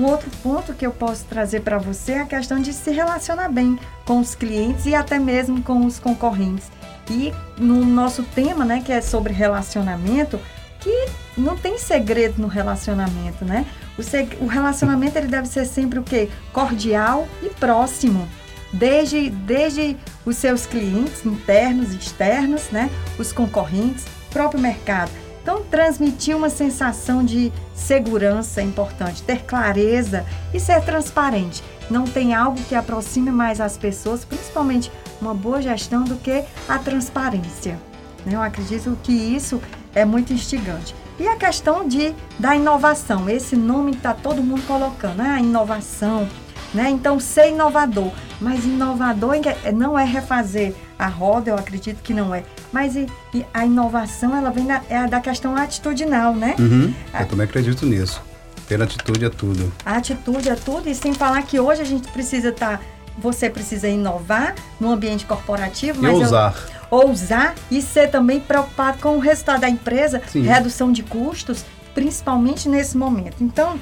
Um 0.00 0.06
outro 0.06 0.30
ponto 0.42 0.72
que 0.72 0.86
eu 0.86 0.92
posso 0.92 1.26
trazer 1.26 1.60
para 1.60 1.76
você 1.76 2.12
é 2.12 2.20
a 2.22 2.24
questão 2.24 2.58
de 2.58 2.72
se 2.72 2.90
relacionar 2.90 3.50
bem 3.50 3.78
com 4.06 4.18
os 4.18 4.34
clientes 4.34 4.86
e 4.86 4.94
até 4.94 5.18
mesmo 5.18 5.62
com 5.62 5.84
os 5.84 5.98
concorrentes. 5.98 6.70
E 7.10 7.30
no 7.58 7.84
nosso 7.84 8.22
tema, 8.22 8.64
né, 8.64 8.82
que 8.82 8.92
é 8.92 9.02
sobre 9.02 9.34
relacionamento, 9.34 10.40
que 10.80 11.06
não 11.36 11.54
tem 11.54 11.76
segredo 11.76 12.40
no 12.40 12.48
relacionamento, 12.48 13.44
né? 13.44 13.66
O, 13.98 14.02
seg 14.02 14.38
o 14.40 14.46
relacionamento 14.46 15.18
ele 15.18 15.28
deve 15.28 15.46
ser 15.48 15.66
sempre 15.66 15.98
o 15.98 16.02
quê? 16.02 16.30
Cordial 16.50 17.28
e 17.42 17.50
próximo 17.50 18.26
desde, 18.72 19.30
desde 19.30 19.96
os 20.24 20.36
seus 20.36 20.66
clientes 20.66 21.24
internos 21.24 21.92
e 21.92 21.96
externos, 21.96 22.70
né? 22.70 22.90
os 23.18 23.32
concorrentes, 23.32 24.04
próprio 24.30 24.60
mercado. 24.60 25.10
Então, 25.42 25.64
transmitir 25.64 26.36
uma 26.36 26.48
sensação 26.48 27.24
de 27.24 27.52
segurança 27.74 28.60
é 28.60 28.64
importante, 28.64 29.22
ter 29.22 29.42
clareza 29.42 30.24
e 30.54 30.60
ser 30.60 30.80
transparente. 30.82 31.62
Não 31.90 32.04
tem 32.04 32.32
algo 32.32 32.62
que 32.62 32.76
aproxime 32.76 33.30
mais 33.32 33.60
as 33.60 33.76
pessoas, 33.76 34.24
principalmente 34.24 34.90
uma 35.20 35.34
boa 35.34 35.60
gestão, 35.60 36.04
do 36.04 36.16
que 36.16 36.44
a 36.68 36.78
transparência. 36.78 37.78
Né? 38.24 38.34
Eu 38.34 38.42
acredito 38.42 38.96
que 39.02 39.12
isso 39.12 39.60
é 39.94 40.04
muito 40.04 40.32
instigante. 40.32 40.94
E 41.18 41.26
a 41.26 41.36
questão 41.36 41.86
de, 41.86 42.14
da 42.38 42.54
inovação, 42.54 43.28
esse 43.28 43.56
nome 43.56 43.92
que 43.92 43.98
está 43.98 44.14
todo 44.14 44.42
mundo 44.42 44.62
colocando, 44.66 45.16
né? 45.16 45.28
a 45.28 45.40
inovação, 45.40 46.28
né? 46.72 46.90
Então, 46.90 47.18
ser 47.20 47.50
inovador. 47.50 48.10
Mas 48.40 48.64
inovador 48.64 49.34
não 49.74 49.98
é 49.98 50.04
refazer 50.04 50.74
a 50.98 51.06
roda, 51.06 51.50
eu 51.50 51.54
acredito 51.56 52.02
que 52.02 52.14
não 52.14 52.34
é. 52.34 52.44
Mas 52.72 52.96
e, 52.96 53.06
e 53.34 53.44
a 53.52 53.64
inovação, 53.64 54.36
ela 54.36 54.50
vem 54.50 54.66
da, 54.66 54.82
é 54.88 55.06
da 55.06 55.20
questão 55.20 55.56
atitudinal, 55.56 56.34
né? 56.34 56.56
Uhum, 56.58 56.94
eu 57.18 57.26
também 57.26 57.44
acredito 57.44 57.86
nisso. 57.86 58.22
Ter 58.66 58.80
atitude 58.80 59.24
é 59.24 59.30
tudo. 59.30 59.72
A 59.84 59.96
atitude 59.96 60.48
é 60.48 60.54
tudo. 60.54 60.88
E 60.88 60.94
sem 60.94 61.12
falar 61.12 61.42
que 61.42 61.58
hoje 61.60 61.82
a 61.82 61.86
gente 61.86 62.08
precisa 62.08 62.48
estar... 62.48 62.78
Tá, 62.78 62.84
você 63.18 63.50
precisa 63.50 63.88
inovar 63.88 64.54
no 64.80 64.90
ambiente 64.90 65.26
corporativo. 65.26 66.00
Mas 66.00 66.12
e 66.12 66.22
ousar. 66.22 66.54
Eu, 66.90 66.98
ousar 66.98 67.54
e 67.70 67.82
ser 67.82 68.10
também 68.10 68.40
preocupado 68.40 68.98
com 68.98 69.16
o 69.16 69.18
resultado 69.18 69.60
da 69.60 69.68
empresa, 69.68 70.22
Sim. 70.26 70.42
redução 70.42 70.92
de 70.92 71.02
custos, 71.02 71.64
principalmente 71.94 72.68
nesse 72.68 72.96
momento. 72.96 73.36
Então, 73.42 73.78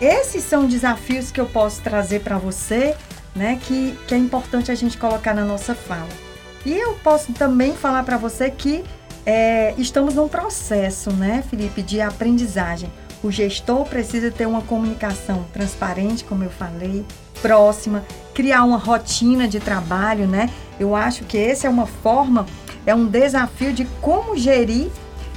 esses 0.00 0.44
são 0.44 0.66
desafios 0.66 1.30
que 1.30 1.40
eu 1.40 1.46
posso 1.46 1.80
trazer 1.80 2.20
para 2.20 2.38
você, 2.38 2.94
né, 3.34 3.58
que, 3.62 3.98
que 4.06 4.14
é 4.14 4.18
importante 4.18 4.70
a 4.70 4.74
gente 4.74 4.96
colocar 4.96 5.34
na 5.34 5.44
nossa 5.44 5.74
fala. 5.74 6.08
E 6.64 6.72
eu 6.72 6.94
posso 6.94 7.32
também 7.32 7.74
falar 7.74 8.02
para 8.02 8.16
você 8.16 8.50
que 8.50 8.82
é, 9.24 9.74
estamos 9.78 10.14
num 10.14 10.28
processo, 10.28 11.12
né, 11.12 11.44
Felipe, 11.48 11.82
de 11.82 12.00
aprendizagem. 12.00 12.90
O 13.22 13.30
gestor 13.30 13.84
precisa 13.84 14.30
ter 14.30 14.46
uma 14.46 14.62
comunicação 14.62 15.44
transparente, 15.52 16.24
como 16.24 16.44
eu 16.44 16.50
falei, 16.50 17.04
próxima, 17.40 18.04
criar 18.34 18.64
uma 18.64 18.78
rotina 18.78 19.48
de 19.48 19.58
trabalho, 19.58 20.26
né? 20.26 20.50
Eu 20.78 20.94
acho 20.94 21.24
que 21.24 21.38
essa 21.38 21.66
é 21.66 21.70
uma 21.70 21.86
forma, 21.86 22.46
é 22.84 22.94
um 22.94 23.06
desafio 23.06 23.72
de 23.72 23.84
como 24.00 24.36
gerir 24.36 24.90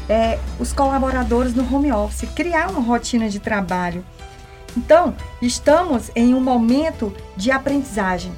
é, 0.09 0.39
os 0.59 0.73
colaboradores 0.73 1.53
no 1.53 1.63
home 1.73 1.91
office, 1.91 2.29
criar 2.35 2.69
uma 2.69 2.81
rotina 2.81 3.29
de 3.29 3.39
trabalho. 3.39 4.03
Então, 4.77 5.15
estamos 5.41 6.11
em 6.15 6.33
um 6.33 6.41
momento 6.41 7.13
de 7.35 7.51
aprendizagem. 7.51 8.31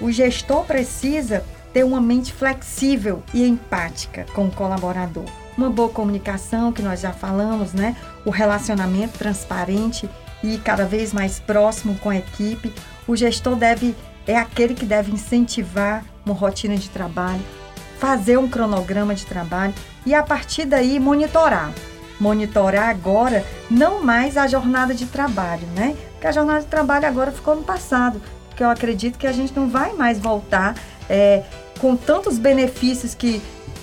O 0.00 0.10
gestor 0.10 0.64
precisa 0.64 1.44
ter 1.72 1.84
uma 1.84 2.00
mente 2.00 2.32
flexível 2.32 3.22
e 3.32 3.46
empática 3.46 4.26
com 4.34 4.46
o 4.46 4.50
colaborador. 4.50 5.24
Uma 5.56 5.70
boa 5.70 5.88
comunicação, 5.88 6.72
que 6.72 6.82
nós 6.82 7.00
já 7.00 7.12
falamos, 7.12 7.72
né? 7.72 7.96
O 8.24 8.30
relacionamento 8.30 9.18
transparente 9.18 10.08
e 10.42 10.56
cada 10.58 10.84
vez 10.84 11.12
mais 11.12 11.40
próximo 11.40 11.96
com 11.98 12.10
a 12.10 12.16
equipe. 12.16 12.72
O 13.06 13.16
gestor 13.16 13.56
deve 13.56 13.94
é 14.26 14.36
aquele 14.36 14.74
que 14.74 14.84
deve 14.84 15.10
incentivar 15.10 16.04
uma 16.24 16.34
rotina 16.34 16.76
de 16.76 16.90
trabalho, 16.90 17.40
fazer 17.98 18.38
um 18.38 18.48
cronograma 18.48 19.14
de 19.14 19.24
trabalho 19.24 19.74
e 20.04 20.14
a 20.14 20.22
partir 20.22 20.66
daí 20.66 21.00
monitorar 21.00 21.72
monitorar 22.20 22.88
agora 22.88 23.44
não 23.70 24.02
mais 24.02 24.36
a 24.36 24.46
jornada 24.46 24.94
de 24.94 25.06
trabalho, 25.06 25.66
né? 25.74 25.96
Porque 26.12 26.26
a 26.26 26.32
jornada 26.32 26.60
de 26.60 26.66
trabalho 26.66 27.06
agora 27.06 27.30
ficou 27.30 27.54
no 27.54 27.62
passado, 27.62 28.20
porque 28.48 28.62
eu 28.62 28.70
acredito 28.70 29.18
que 29.18 29.26
a 29.26 29.32
gente 29.32 29.54
não 29.54 29.68
vai 29.68 29.92
mais 29.92 30.18
voltar 30.18 30.74
é, 31.08 31.44
com 31.78 31.96
tantos 31.96 32.38
benefícios 32.38 33.14
que 33.14 33.40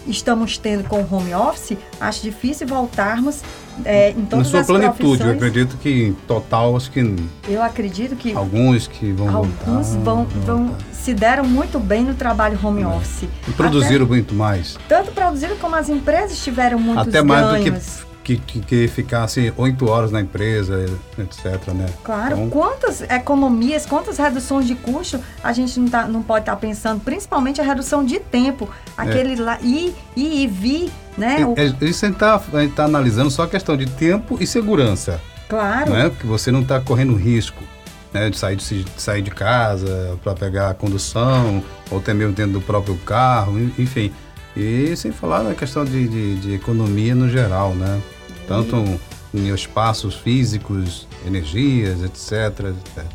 estamos 0.08 0.58
tendo 0.58 0.88
com 0.88 1.02
o 1.02 1.08
home 1.16 1.34
office, 1.34 1.78
acho 2.00 2.22
difícil 2.22 2.68
voltarmos 2.68 3.42
é, 3.84 4.12
em 4.12 4.26
todas 4.26 4.52
Na 4.52 4.64
sua 4.64 4.78
plenitude, 4.78 5.24
eu 5.24 5.32
acredito 5.32 5.78
que 5.78 6.08
em 6.08 6.14
total, 6.14 6.76
acho 6.78 6.92
que... 6.92 7.16
Eu 7.48 7.62
acredito 7.62 8.16
que... 8.16 8.34
Alguns 8.34 8.88
que 8.88 9.12
vão 9.12 9.36
Alguns 9.36 9.96
voltar, 9.96 10.04
vão, 10.04 10.26
vão, 10.26 10.76
se 10.92 11.14
deram 11.14 11.44
muito 11.46 11.80
bem 11.80 12.04
no 12.04 12.14
trabalho 12.14 12.60
home 12.62 12.84
é. 12.84 12.88
office. 12.88 13.28
E 13.48 13.52
produziram 13.52 14.06
Até, 14.06 14.14
muito 14.14 14.36
mais. 14.36 14.78
Tanto 14.88 15.12
produziram 15.12 15.56
como 15.58 15.76
as 15.76 15.90
empresas 15.90 16.38
tiveram 16.44 16.80
muitos 16.80 17.08
Até 17.08 17.22
mais 17.22 17.46
ganhos. 17.46 17.66
do 17.66 18.06
que 18.06 18.15
que, 18.26 18.38
que, 18.38 18.60
que 18.60 18.88
ficasse 18.88 19.54
oito 19.56 19.88
horas 19.88 20.12
na 20.12 20.20
empresa, 20.20 20.84
etc. 21.20 21.72
Né? 21.74 21.86
Claro, 22.04 22.36
então, 22.36 22.50
quantas 22.50 23.02
economias, 23.04 23.86
quantas 23.86 24.18
reduções 24.18 24.66
de 24.66 24.74
custo 24.74 25.20
a 25.44 25.54
gente 25.54 25.80
não, 25.80 25.88
tá, 25.88 26.08
não 26.08 26.24
pode 26.24 26.42
estar 26.42 26.56
tá 26.56 26.58
pensando, 26.58 27.00
principalmente 27.02 27.62
a 27.62 27.64
redução 27.64 28.04
de 28.04 28.20
tempo, 28.20 28.68
aquele 28.98 29.40
é. 29.40 29.44
lá, 29.44 29.60
ir, 29.62 29.96
ir 30.16 30.42
e 30.42 30.48
vir, 30.48 30.92
né? 31.16 31.46
O... 31.46 31.54
É, 31.56 31.68
isso 31.86 32.04
a 32.04 32.10
gente 32.10 32.16
está 32.16 32.42
tá 32.76 32.86
analisando 32.86 33.30
só 33.30 33.44
a 33.44 33.48
questão 33.48 33.78
de 33.78 33.86
tempo 33.86 34.38
e 34.42 34.48
segurança. 34.48 35.22
Claro. 35.48 35.92
Né? 35.92 36.10
Porque 36.10 36.26
você 36.26 36.52
não 36.52 36.62
está 36.62 36.82
correndo 36.82 37.16
risco. 37.16 37.64
Né, 38.12 38.30
de, 38.30 38.38
sair 38.38 38.56
de, 38.56 38.84
de 38.86 39.02
sair 39.02 39.22
de 39.22 39.30
casa 39.30 40.18
para 40.24 40.34
pegar 40.34 40.70
a 40.70 40.74
condução, 40.74 41.62
ou 41.92 41.98
até 41.98 42.14
mesmo 42.14 42.32
dentro 42.32 42.54
do 42.54 42.62
próprio 42.62 42.96
carro, 43.00 43.60
enfim. 43.78 44.10
E 44.56 44.96
sem 44.96 45.12
falar 45.12 45.44
na 45.44 45.54
questão 45.54 45.84
de, 45.84 46.08
de, 46.08 46.36
de 46.38 46.54
economia 46.54 47.14
no 47.14 47.28
geral, 47.28 47.76
né? 47.76 48.02
Tanto 48.48 48.76
em 49.34 49.54
espaços 49.54 50.16
físicos, 50.16 51.08
energias, 51.26 52.02
etc. 52.04 52.70
etc. 52.70 53.06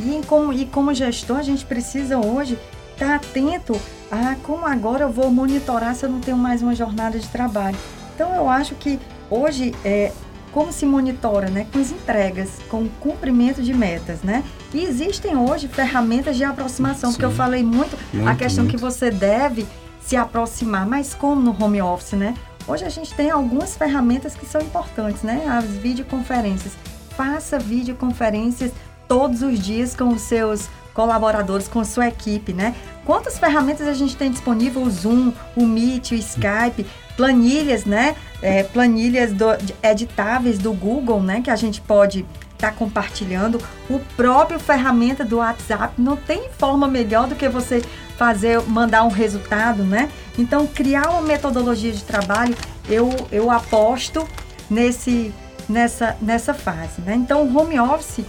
E 0.00 0.20
como, 0.26 0.52
e 0.52 0.66
como 0.66 0.92
gestor, 0.92 1.38
a 1.38 1.42
gente 1.42 1.64
precisa 1.64 2.18
hoje 2.18 2.58
estar 2.92 3.14
atento 3.14 3.78
a 4.10 4.36
como 4.42 4.66
agora 4.66 5.04
eu 5.04 5.10
vou 5.10 5.30
monitorar 5.30 5.94
se 5.94 6.04
eu 6.04 6.10
não 6.10 6.20
tenho 6.20 6.36
mais 6.36 6.62
uma 6.62 6.74
jornada 6.74 7.18
de 7.18 7.28
trabalho. 7.28 7.76
Então 8.14 8.34
eu 8.34 8.48
acho 8.48 8.74
que 8.74 8.98
hoje 9.30 9.74
é 9.84 10.12
como 10.52 10.70
se 10.70 10.84
monitora, 10.84 11.48
né, 11.48 11.66
com 11.72 11.80
as 11.80 11.90
entregas, 11.90 12.58
com 12.68 12.82
o 12.82 12.88
cumprimento 13.00 13.62
de 13.62 13.72
metas, 13.72 14.22
né? 14.22 14.44
E 14.74 14.84
existem 14.84 15.34
hoje 15.34 15.66
ferramentas 15.66 16.36
de 16.36 16.44
aproximação, 16.44 17.10
Sim. 17.10 17.16
porque 17.16 17.24
eu 17.24 17.30
falei 17.30 17.62
muito, 17.62 17.96
muito 18.12 18.28
a 18.28 18.34
questão 18.34 18.64
muito. 18.64 18.76
que 18.76 18.80
você 18.80 19.10
deve 19.10 19.66
se 20.02 20.14
aproximar, 20.14 20.86
mas 20.86 21.14
como 21.14 21.40
no 21.40 21.64
home 21.64 21.80
office, 21.80 22.12
né? 22.12 22.34
Hoje 22.66 22.84
a 22.84 22.88
gente 22.88 23.12
tem 23.14 23.30
algumas 23.30 23.76
ferramentas 23.76 24.34
que 24.34 24.46
são 24.46 24.60
importantes, 24.60 25.22
né? 25.22 25.44
As 25.48 25.64
videoconferências. 25.64 26.74
Faça 27.16 27.58
videoconferências 27.58 28.72
todos 29.08 29.42
os 29.42 29.58
dias 29.58 29.96
com 29.96 30.08
os 30.08 30.22
seus 30.22 30.68
colaboradores, 30.94 31.66
com 31.66 31.84
sua 31.84 32.08
equipe, 32.08 32.52
né? 32.52 32.74
Quantas 33.04 33.38
ferramentas 33.38 33.88
a 33.88 33.94
gente 33.94 34.16
tem 34.16 34.30
disponível? 34.30 34.82
O 34.82 34.90
Zoom, 34.90 35.32
o 35.56 35.66
Meet, 35.66 36.12
o 36.12 36.14
Skype, 36.14 36.86
planilhas, 37.16 37.84
né? 37.84 38.14
É, 38.40 38.62
planilhas 38.62 39.32
do, 39.32 39.46
editáveis 39.82 40.58
do 40.58 40.72
Google, 40.72 41.20
né? 41.20 41.40
Que 41.40 41.50
a 41.50 41.56
gente 41.56 41.80
pode 41.80 42.20
estar 42.54 42.70
tá 42.70 42.72
compartilhando. 42.72 43.60
O 43.90 43.98
próprio 44.16 44.60
ferramenta 44.60 45.24
do 45.24 45.38
WhatsApp 45.38 46.00
não 46.00 46.16
tem 46.16 46.48
forma 46.56 46.86
melhor 46.86 47.26
do 47.26 47.34
que 47.34 47.48
você 47.48 47.82
fazer, 48.22 48.62
mandar 48.68 49.02
um 49.02 49.08
resultado, 49.08 49.82
né? 49.82 50.08
Então, 50.38 50.64
criar 50.64 51.10
uma 51.10 51.22
metodologia 51.22 51.90
de 51.90 52.04
trabalho, 52.04 52.56
eu, 52.88 53.10
eu 53.32 53.50
aposto 53.50 54.24
nesse, 54.70 55.34
nessa, 55.68 56.16
nessa 56.22 56.54
fase. 56.54 57.00
Né? 57.04 57.16
Então, 57.16 57.42
o 57.42 57.58
home 57.58 57.80
office, 57.80 58.24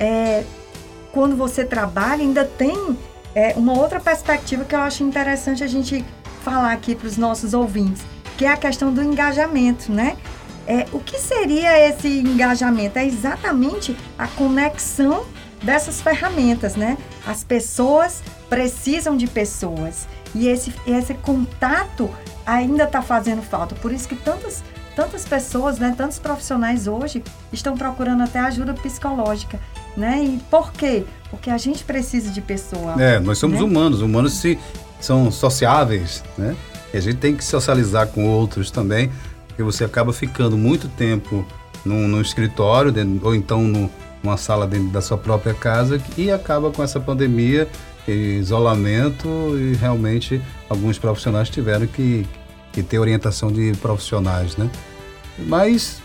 é, 0.00 0.42
quando 1.12 1.36
você 1.36 1.64
trabalha, 1.64 2.22
ainda 2.22 2.44
tem 2.44 2.98
é, 3.32 3.54
uma 3.56 3.78
outra 3.78 4.00
perspectiva 4.00 4.64
que 4.64 4.74
eu 4.74 4.80
acho 4.80 5.04
interessante 5.04 5.62
a 5.62 5.68
gente 5.68 6.04
falar 6.42 6.72
aqui 6.72 6.96
para 6.96 7.06
os 7.06 7.16
nossos 7.16 7.54
ouvintes, 7.54 8.02
que 8.36 8.44
é 8.44 8.48
a 8.48 8.56
questão 8.56 8.92
do 8.92 9.00
engajamento, 9.00 9.92
né? 9.92 10.16
É, 10.66 10.84
o 10.92 10.98
que 10.98 11.16
seria 11.16 11.78
esse 11.88 12.08
engajamento? 12.08 12.98
É 12.98 13.06
exatamente 13.06 13.96
a 14.18 14.26
conexão 14.26 15.24
dessas 15.62 16.00
ferramentas, 16.00 16.74
né? 16.74 16.98
As 17.24 17.44
pessoas 17.44 18.20
precisam 18.48 19.16
de 19.16 19.26
pessoas 19.26 20.08
e 20.34 20.48
esse, 20.48 20.72
esse 20.86 21.14
contato 21.14 22.10
ainda 22.46 22.84
está 22.84 23.02
fazendo 23.02 23.42
falta. 23.42 23.74
Por 23.74 23.92
isso 23.92 24.08
que 24.08 24.16
tantas, 24.16 24.62
tantas 24.96 25.24
pessoas, 25.24 25.78
né, 25.78 25.94
tantos 25.96 26.18
profissionais 26.18 26.86
hoje 26.86 27.22
estão 27.52 27.76
procurando 27.76 28.22
até 28.22 28.40
ajuda 28.40 28.72
psicológica. 28.74 29.60
Né? 29.96 30.22
E 30.24 30.38
por 30.50 30.72
quê? 30.72 31.04
Porque 31.30 31.50
a 31.50 31.58
gente 31.58 31.84
precisa 31.84 32.30
de 32.30 32.40
pessoa. 32.40 33.00
É, 33.02 33.18
nós 33.18 33.38
somos 33.38 33.58
né? 33.58 33.64
humanos, 33.64 34.00
humanos 34.00 34.34
se, 34.34 34.58
são 35.00 35.30
sociáveis, 35.30 36.22
né? 36.36 36.56
E 36.92 36.96
a 36.96 37.00
gente 37.00 37.16
tem 37.16 37.36
que 37.36 37.44
socializar 37.44 38.06
com 38.06 38.26
outros 38.26 38.70
também, 38.70 39.10
porque 39.46 39.62
você 39.62 39.84
acaba 39.84 40.12
ficando 40.12 40.56
muito 40.56 40.88
tempo 40.88 41.44
num, 41.84 42.08
num 42.08 42.20
escritório, 42.20 42.94
ou 43.22 43.34
então 43.34 43.62
no, 43.62 43.90
numa 44.22 44.36
sala 44.36 44.66
dentro 44.66 44.88
da 44.88 45.02
sua 45.02 45.18
própria 45.18 45.52
casa, 45.52 46.00
e 46.16 46.30
acaba 46.30 46.70
com 46.70 46.82
essa 46.82 46.98
pandemia, 46.98 47.68
isolamento, 48.12 49.28
e 49.58 49.74
realmente 49.74 50.40
alguns 50.68 50.98
profissionais 50.98 51.48
tiveram 51.48 51.86
que, 51.86 52.26
que 52.72 52.82
ter 52.82 52.98
orientação 52.98 53.50
de 53.52 53.72
profissionais, 53.80 54.56
né? 54.56 54.70
Mas 55.38 56.00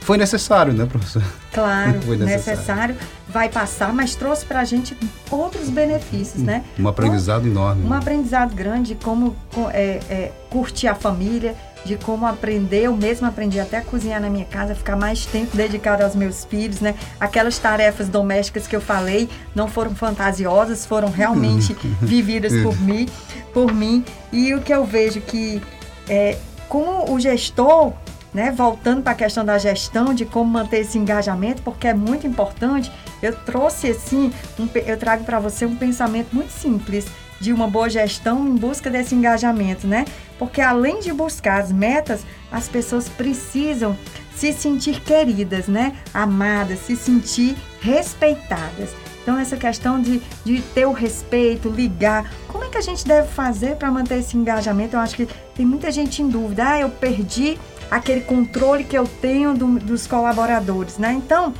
foi 0.00 0.16
necessário, 0.16 0.72
né, 0.72 0.86
professor? 0.86 1.22
Claro, 1.52 1.98
necessário. 2.16 2.26
necessário. 2.26 2.96
Vai 3.28 3.48
passar, 3.48 3.92
mas 3.92 4.14
trouxe 4.14 4.46
para 4.46 4.60
a 4.60 4.64
gente 4.64 4.96
outros 5.30 5.68
benefícios, 5.68 6.42
né? 6.42 6.64
Um 6.78 6.86
aprendizado 6.86 7.44
um, 7.44 7.48
enorme. 7.48 7.84
Um 7.84 7.92
aprendizado 7.92 8.54
grande 8.54 8.94
de 8.94 9.04
como 9.04 9.36
é, 9.72 10.00
é, 10.08 10.32
curtir 10.48 10.86
a 10.86 10.94
família, 10.94 11.56
de 11.86 11.96
como 11.96 12.26
aprender. 12.26 12.82
Eu 12.82 12.96
mesma 12.96 13.28
aprendi 13.28 13.58
até 13.60 13.78
a 13.78 13.82
cozinhar 13.82 14.20
na 14.20 14.28
minha 14.28 14.44
casa, 14.44 14.74
ficar 14.74 14.96
mais 14.96 15.24
tempo 15.24 15.56
dedicado 15.56 16.02
aos 16.02 16.14
meus 16.14 16.44
filhos, 16.44 16.80
né? 16.80 16.94
Aquelas 17.18 17.58
tarefas 17.58 18.08
domésticas 18.08 18.66
que 18.66 18.74
eu 18.74 18.80
falei 18.80 19.28
não 19.54 19.68
foram 19.68 19.94
fantasiosas, 19.94 20.84
foram 20.84 21.10
realmente 21.10 21.74
vividas 22.02 22.52
por 22.62 22.78
mim, 22.80 23.08
por 23.54 23.72
mim. 23.72 24.04
E 24.32 24.52
o 24.54 24.60
que 24.60 24.74
eu 24.74 24.84
vejo 24.84 25.20
que 25.20 25.62
é, 26.08 26.36
com 26.68 27.10
o 27.10 27.18
gestor 27.20 27.92
né, 28.34 28.52
voltando 28.54 29.02
para 29.02 29.12
a 29.12 29.14
questão 29.14 29.42
da 29.42 29.56
gestão, 29.56 30.12
de 30.12 30.26
como 30.26 30.50
manter 30.50 30.80
esse 30.80 30.98
engajamento, 30.98 31.62
porque 31.62 31.88
é 31.88 31.94
muito 31.94 32.26
importante, 32.26 32.92
eu 33.22 33.34
trouxe 33.34 33.88
assim, 33.88 34.30
um, 34.58 34.68
eu 34.74 34.98
trago 34.98 35.24
para 35.24 35.40
você 35.40 35.64
um 35.64 35.74
pensamento 35.74 36.34
muito 36.36 36.50
simples 36.50 37.06
de 37.40 37.52
uma 37.52 37.68
boa 37.68 37.88
gestão 37.88 38.46
em 38.46 38.54
busca 38.56 38.90
desse 38.90 39.14
engajamento, 39.14 39.86
né? 39.86 40.04
Porque 40.38 40.60
além 40.60 41.00
de 41.00 41.12
buscar 41.12 41.60
as 41.60 41.72
metas, 41.72 42.24
as 42.50 42.68
pessoas 42.68 43.08
precisam 43.08 43.96
se 44.34 44.52
sentir 44.52 45.00
queridas, 45.00 45.66
né? 45.66 45.96
Amadas, 46.12 46.80
se 46.80 46.96
sentir 46.96 47.56
respeitadas. 47.80 48.90
Então, 49.22 49.38
essa 49.38 49.56
questão 49.56 50.00
de, 50.00 50.22
de 50.44 50.62
ter 50.62 50.86
o 50.86 50.92
respeito, 50.92 51.68
ligar, 51.68 52.30
como 52.46 52.62
é 52.62 52.68
que 52.68 52.78
a 52.78 52.82
gente 52.82 53.04
deve 53.04 53.26
fazer 53.26 53.74
para 53.74 53.90
manter 53.90 54.20
esse 54.20 54.36
engajamento? 54.36 54.94
Eu 54.94 55.00
acho 55.00 55.16
que 55.16 55.26
tem 55.54 55.66
muita 55.66 55.90
gente 55.90 56.22
em 56.22 56.28
dúvida. 56.28 56.64
Ah, 56.64 56.80
eu 56.80 56.88
perdi 56.88 57.58
aquele 57.90 58.20
controle 58.20 58.84
que 58.84 58.96
eu 58.96 59.04
tenho 59.04 59.52
do, 59.52 59.80
dos 59.80 60.06
colaboradores, 60.06 60.98
né? 60.98 61.12
Então, 61.12 61.52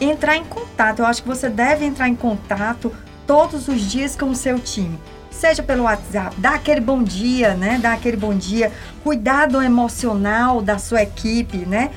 entrar 0.00 0.36
em 0.36 0.44
contato. 0.44 1.00
Eu 1.00 1.06
acho 1.06 1.22
que 1.22 1.28
você 1.28 1.50
deve 1.50 1.84
entrar 1.84 2.08
em 2.08 2.16
contato 2.16 2.90
todos 3.30 3.68
os 3.68 3.82
dias 3.82 4.16
com 4.16 4.30
o 4.30 4.34
seu 4.34 4.58
time. 4.58 4.98
Seja 5.30 5.62
pelo 5.62 5.84
WhatsApp, 5.84 6.34
dá 6.36 6.54
aquele 6.54 6.80
bom 6.80 7.00
dia, 7.00 7.54
né? 7.54 7.78
Dá 7.80 7.92
aquele 7.92 8.16
bom 8.16 8.34
dia. 8.34 8.72
Cuidado 9.04 9.62
emocional 9.62 10.60
da 10.60 10.78
sua 10.78 11.04
equipe, 11.04 11.58
né? 11.58 11.92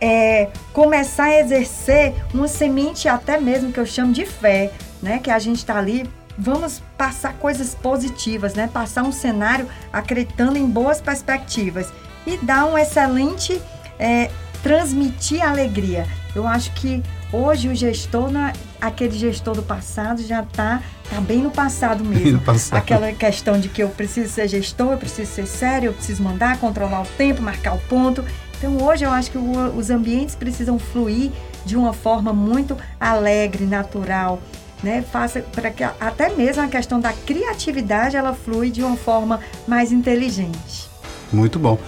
É, 0.00 0.48
começar 0.72 1.24
a 1.24 1.40
exercer 1.40 2.14
uma 2.32 2.46
semente 2.46 3.08
até 3.08 3.40
mesmo 3.40 3.72
que 3.72 3.80
eu 3.80 3.84
chamo 3.84 4.12
de 4.12 4.24
fé, 4.24 4.70
né? 5.02 5.18
Que 5.18 5.28
a 5.28 5.40
gente 5.40 5.56
está 5.56 5.76
ali 5.76 6.08
vamos 6.38 6.80
passar 6.96 7.32
coisas 7.34 7.74
positivas, 7.74 8.54
né? 8.54 8.70
Passar 8.72 9.02
um 9.02 9.10
cenário 9.10 9.66
acreditando 9.92 10.56
em 10.56 10.70
boas 10.70 11.00
perspectivas 11.00 11.92
e 12.24 12.36
dar 12.36 12.64
um 12.64 12.78
excelente 12.78 13.60
é, 13.98 14.30
transmitir 14.62 15.44
alegria. 15.44 16.06
Eu 16.32 16.46
acho 16.46 16.70
que 16.74 17.02
hoje 17.36 17.68
o 17.68 17.74
gestor, 17.74 18.30
na, 18.30 18.52
aquele 18.80 19.16
gestor 19.16 19.54
do 19.54 19.62
passado 19.62 20.22
já 20.22 20.40
está 20.42 20.82
tá 21.10 21.20
bem 21.20 21.38
no 21.42 21.50
passado 21.50 22.04
mesmo. 22.04 22.40
Passado. 22.40 22.78
Aquela 22.78 23.12
questão 23.12 23.60
de 23.60 23.68
que 23.68 23.82
eu 23.82 23.88
preciso 23.88 24.32
ser 24.32 24.48
gestor, 24.48 24.92
eu 24.92 24.98
preciso 24.98 25.30
ser 25.30 25.46
sério, 25.46 25.88
eu 25.88 25.92
preciso 25.92 26.22
mandar, 26.22 26.58
controlar 26.58 27.02
o 27.02 27.06
tempo, 27.18 27.42
marcar 27.42 27.74
o 27.74 27.78
ponto. 27.78 28.24
Então 28.56 28.82
hoje 28.82 29.04
eu 29.04 29.10
acho 29.10 29.30
que 29.30 29.38
o, 29.38 29.76
os 29.76 29.90
ambientes 29.90 30.34
precisam 30.34 30.78
fluir 30.78 31.30
de 31.64 31.76
uma 31.76 31.92
forma 31.92 32.32
muito 32.32 32.76
alegre, 32.98 33.66
natural, 33.66 34.40
né? 34.82 35.04
Faça 35.12 35.40
para 35.40 35.70
que 35.70 35.84
até 35.84 36.30
mesmo 36.30 36.62
a 36.62 36.68
questão 36.68 36.98
da 36.98 37.12
criatividade 37.12 38.16
ela 38.16 38.32
flui 38.32 38.70
de 38.70 38.82
uma 38.82 38.96
forma 38.96 39.40
mais 39.66 39.92
inteligente. 39.92 40.88
Muito 41.32 41.58
bom. 41.58 41.78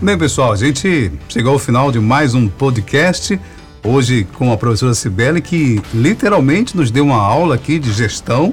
Bem, 0.00 0.16
pessoal, 0.16 0.52
a 0.52 0.56
gente 0.56 1.10
chegou 1.28 1.54
ao 1.54 1.58
final 1.58 1.90
de 1.90 1.98
mais 1.98 2.34
um 2.34 2.48
podcast. 2.48 3.40
Hoje 3.88 4.24
com 4.24 4.52
a 4.52 4.56
professora 4.56 4.94
Cibele, 4.94 5.40
que 5.40 5.80
literalmente 5.94 6.76
nos 6.76 6.90
deu 6.90 7.04
uma 7.04 7.22
aula 7.22 7.54
aqui 7.54 7.78
de 7.78 7.92
gestão, 7.92 8.52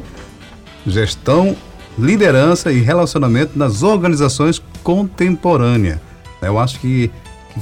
gestão, 0.86 1.58
liderança 1.98 2.72
e 2.72 2.80
relacionamento 2.82 3.58
nas 3.58 3.82
organizações 3.82 4.62
contemporâneas. 4.84 5.98
Eu 6.40 6.60
acho 6.60 6.80
que, 6.80 7.10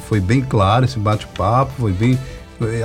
foi 0.09 0.19
bem 0.19 0.41
claro 0.41 0.83
esse 0.83 0.99
bate-papo, 0.99 1.71
foi 1.79 1.93
bem, 1.93 2.19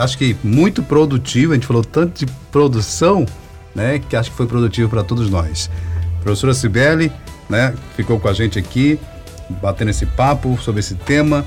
acho 0.01 0.17
que 0.17 0.37
muito 0.45 0.85
produtivo. 0.85 1.51
A 1.51 1.57
gente 1.57 1.67
falou 1.67 1.83
tanto 1.83 2.25
de 2.25 2.33
produção, 2.53 3.27
né, 3.75 3.99
que 3.99 4.15
acho 4.15 4.31
que 4.31 4.37
foi 4.37 4.47
produtivo 4.47 4.89
para 4.89 5.03
todos 5.03 5.29
nós. 5.29 5.69
Professora 6.23 6.55
Cibele, 6.55 7.11
né, 7.51 7.75
ficou 7.97 8.21
com 8.21 8.29
a 8.29 8.33
gente 8.33 8.57
aqui 8.57 9.01
batendo 9.61 9.91
esse 9.91 10.07
papo 10.07 10.57
sobre 10.63 10.79
esse 10.79 10.95
tema, 10.95 11.45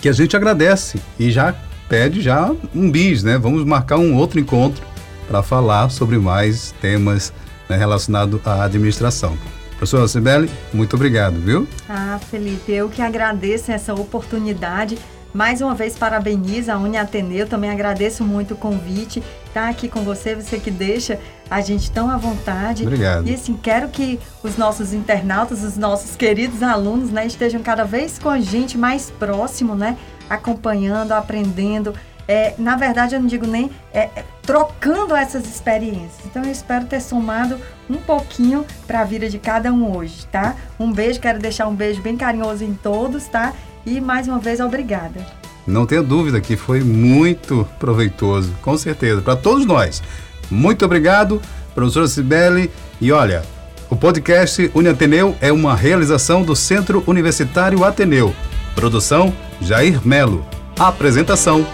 que 0.00 0.08
a 0.08 0.12
gente 0.12 0.34
agradece 0.34 0.98
e 1.18 1.30
já 1.30 1.54
pede 1.88 2.20
já 2.20 2.52
um 2.74 2.90
bis, 2.90 3.22
né? 3.22 3.38
Vamos 3.38 3.64
marcar 3.64 3.98
um 3.98 4.14
outro 4.14 4.38
encontro 4.38 4.82
para 5.26 5.42
falar 5.42 5.90
sobre 5.90 6.18
mais 6.18 6.72
temas 6.80 7.32
né, 7.68 7.76
relacionados 7.76 8.40
à 8.46 8.64
administração. 8.64 9.36
Professora 9.70 10.08
Sibeli, 10.08 10.50
muito 10.72 10.96
obrigado, 10.96 11.38
viu? 11.38 11.68
Ah, 11.88 12.18
Felipe, 12.30 12.72
eu 12.72 12.88
que 12.88 13.02
agradeço 13.02 13.70
essa 13.70 13.92
oportunidade 13.92 14.98
mais 15.36 15.60
uma 15.60 15.74
vez, 15.74 15.94
parabenizo 15.98 16.72
a 16.72 16.78
Uni 16.78 16.96
Ateneu, 16.96 17.46
também 17.46 17.68
agradeço 17.68 18.24
muito 18.24 18.54
o 18.54 18.56
convite, 18.56 19.22
estar 19.46 19.64
tá 19.64 19.68
aqui 19.68 19.86
com 19.86 20.02
você, 20.02 20.34
você 20.34 20.58
que 20.58 20.70
deixa 20.70 21.20
a 21.50 21.60
gente 21.60 21.90
tão 21.90 22.10
à 22.10 22.16
vontade. 22.16 22.84
Obrigado. 22.84 23.28
E 23.28 23.34
assim, 23.34 23.54
quero 23.54 23.88
que 23.88 24.18
os 24.42 24.56
nossos 24.56 24.94
internautas, 24.94 25.62
os 25.62 25.76
nossos 25.76 26.16
queridos 26.16 26.62
alunos, 26.62 27.10
né, 27.10 27.26
estejam 27.26 27.62
cada 27.62 27.84
vez 27.84 28.18
com 28.18 28.30
a 28.30 28.40
gente 28.40 28.78
mais 28.78 29.10
próximo, 29.10 29.74
né, 29.74 29.98
acompanhando, 30.28 31.12
aprendendo. 31.12 31.94
É, 32.28 32.54
na 32.58 32.76
verdade, 32.76 33.14
eu 33.14 33.20
não 33.20 33.28
digo 33.28 33.46
nem 33.46 33.70
é, 33.92 34.10
é, 34.16 34.24
trocando 34.42 35.14
essas 35.14 35.46
experiências. 35.46 36.24
Então, 36.24 36.42
eu 36.44 36.50
espero 36.50 36.86
ter 36.86 37.00
somado 37.00 37.58
um 37.88 37.96
pouquinho 37.96 38.64
para 38.86 39.00
a 39.00 39.04
vida 39.04 39.28
de 39.28 39.38
cada 39.38 39.72
um 39.72 39.96
hoje, 39.96 40.26
tá? 40.26 40.56
Um 40.78 40.92
beijo, 40.92 41.20
quero 41.20 41.38
deixar 41.38 41.68
um 41.68 41.74
beijo 41.74 42.02
bem 42.02 42.16
carinhoso 42.16 42.64
em 42.64 42.74
todos, 42.74 43.26
tá? 43.26 43.52
E 43.84 44.00
mais 44.00 44.26
uma 44.26 44.38
vez, 44.38 44.58
obrigada. 44.58 45.24
Não 45.66 45.86
tenha 45.86 46.02
dúvida 46.02 46.40
que 46.40 46.56
foi 46.56 46.80
muito 46.80 47.66
proveitoso, 47.78 48.52
com 48.62 48.76
certeza, 48.76 49.20
para 49.20 49.36
todos 49.36 49.66
nós. 49.66 50.02
Muito 50.50 50.84
obrigado, 50.84 51.40
professora 51.74 52.06
Cibele. 52.06 52.70
E 53.00 53.10
olha, 53.10 53.42
o 53.88 53.96
podcast 53.96 54.70
Uniateneu 54.74 55.36
é 55.40 55.52
uma 55.52 55.74
realização 55.74 56.42
do 56.42 56.56
Centro 56.56 57.04
Universitário 57.06 57.84
Ateneu. 57.84 58.34
Produção 58.74 59.32
Jair 59.60 60.00
Melo. 60.06 60.44
Apresentação 60.78 61.66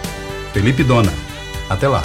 Felipe 0.53 0.83
Dona. 0.83 1.11
Até 1.69 1.87
lá. 1.87 2.01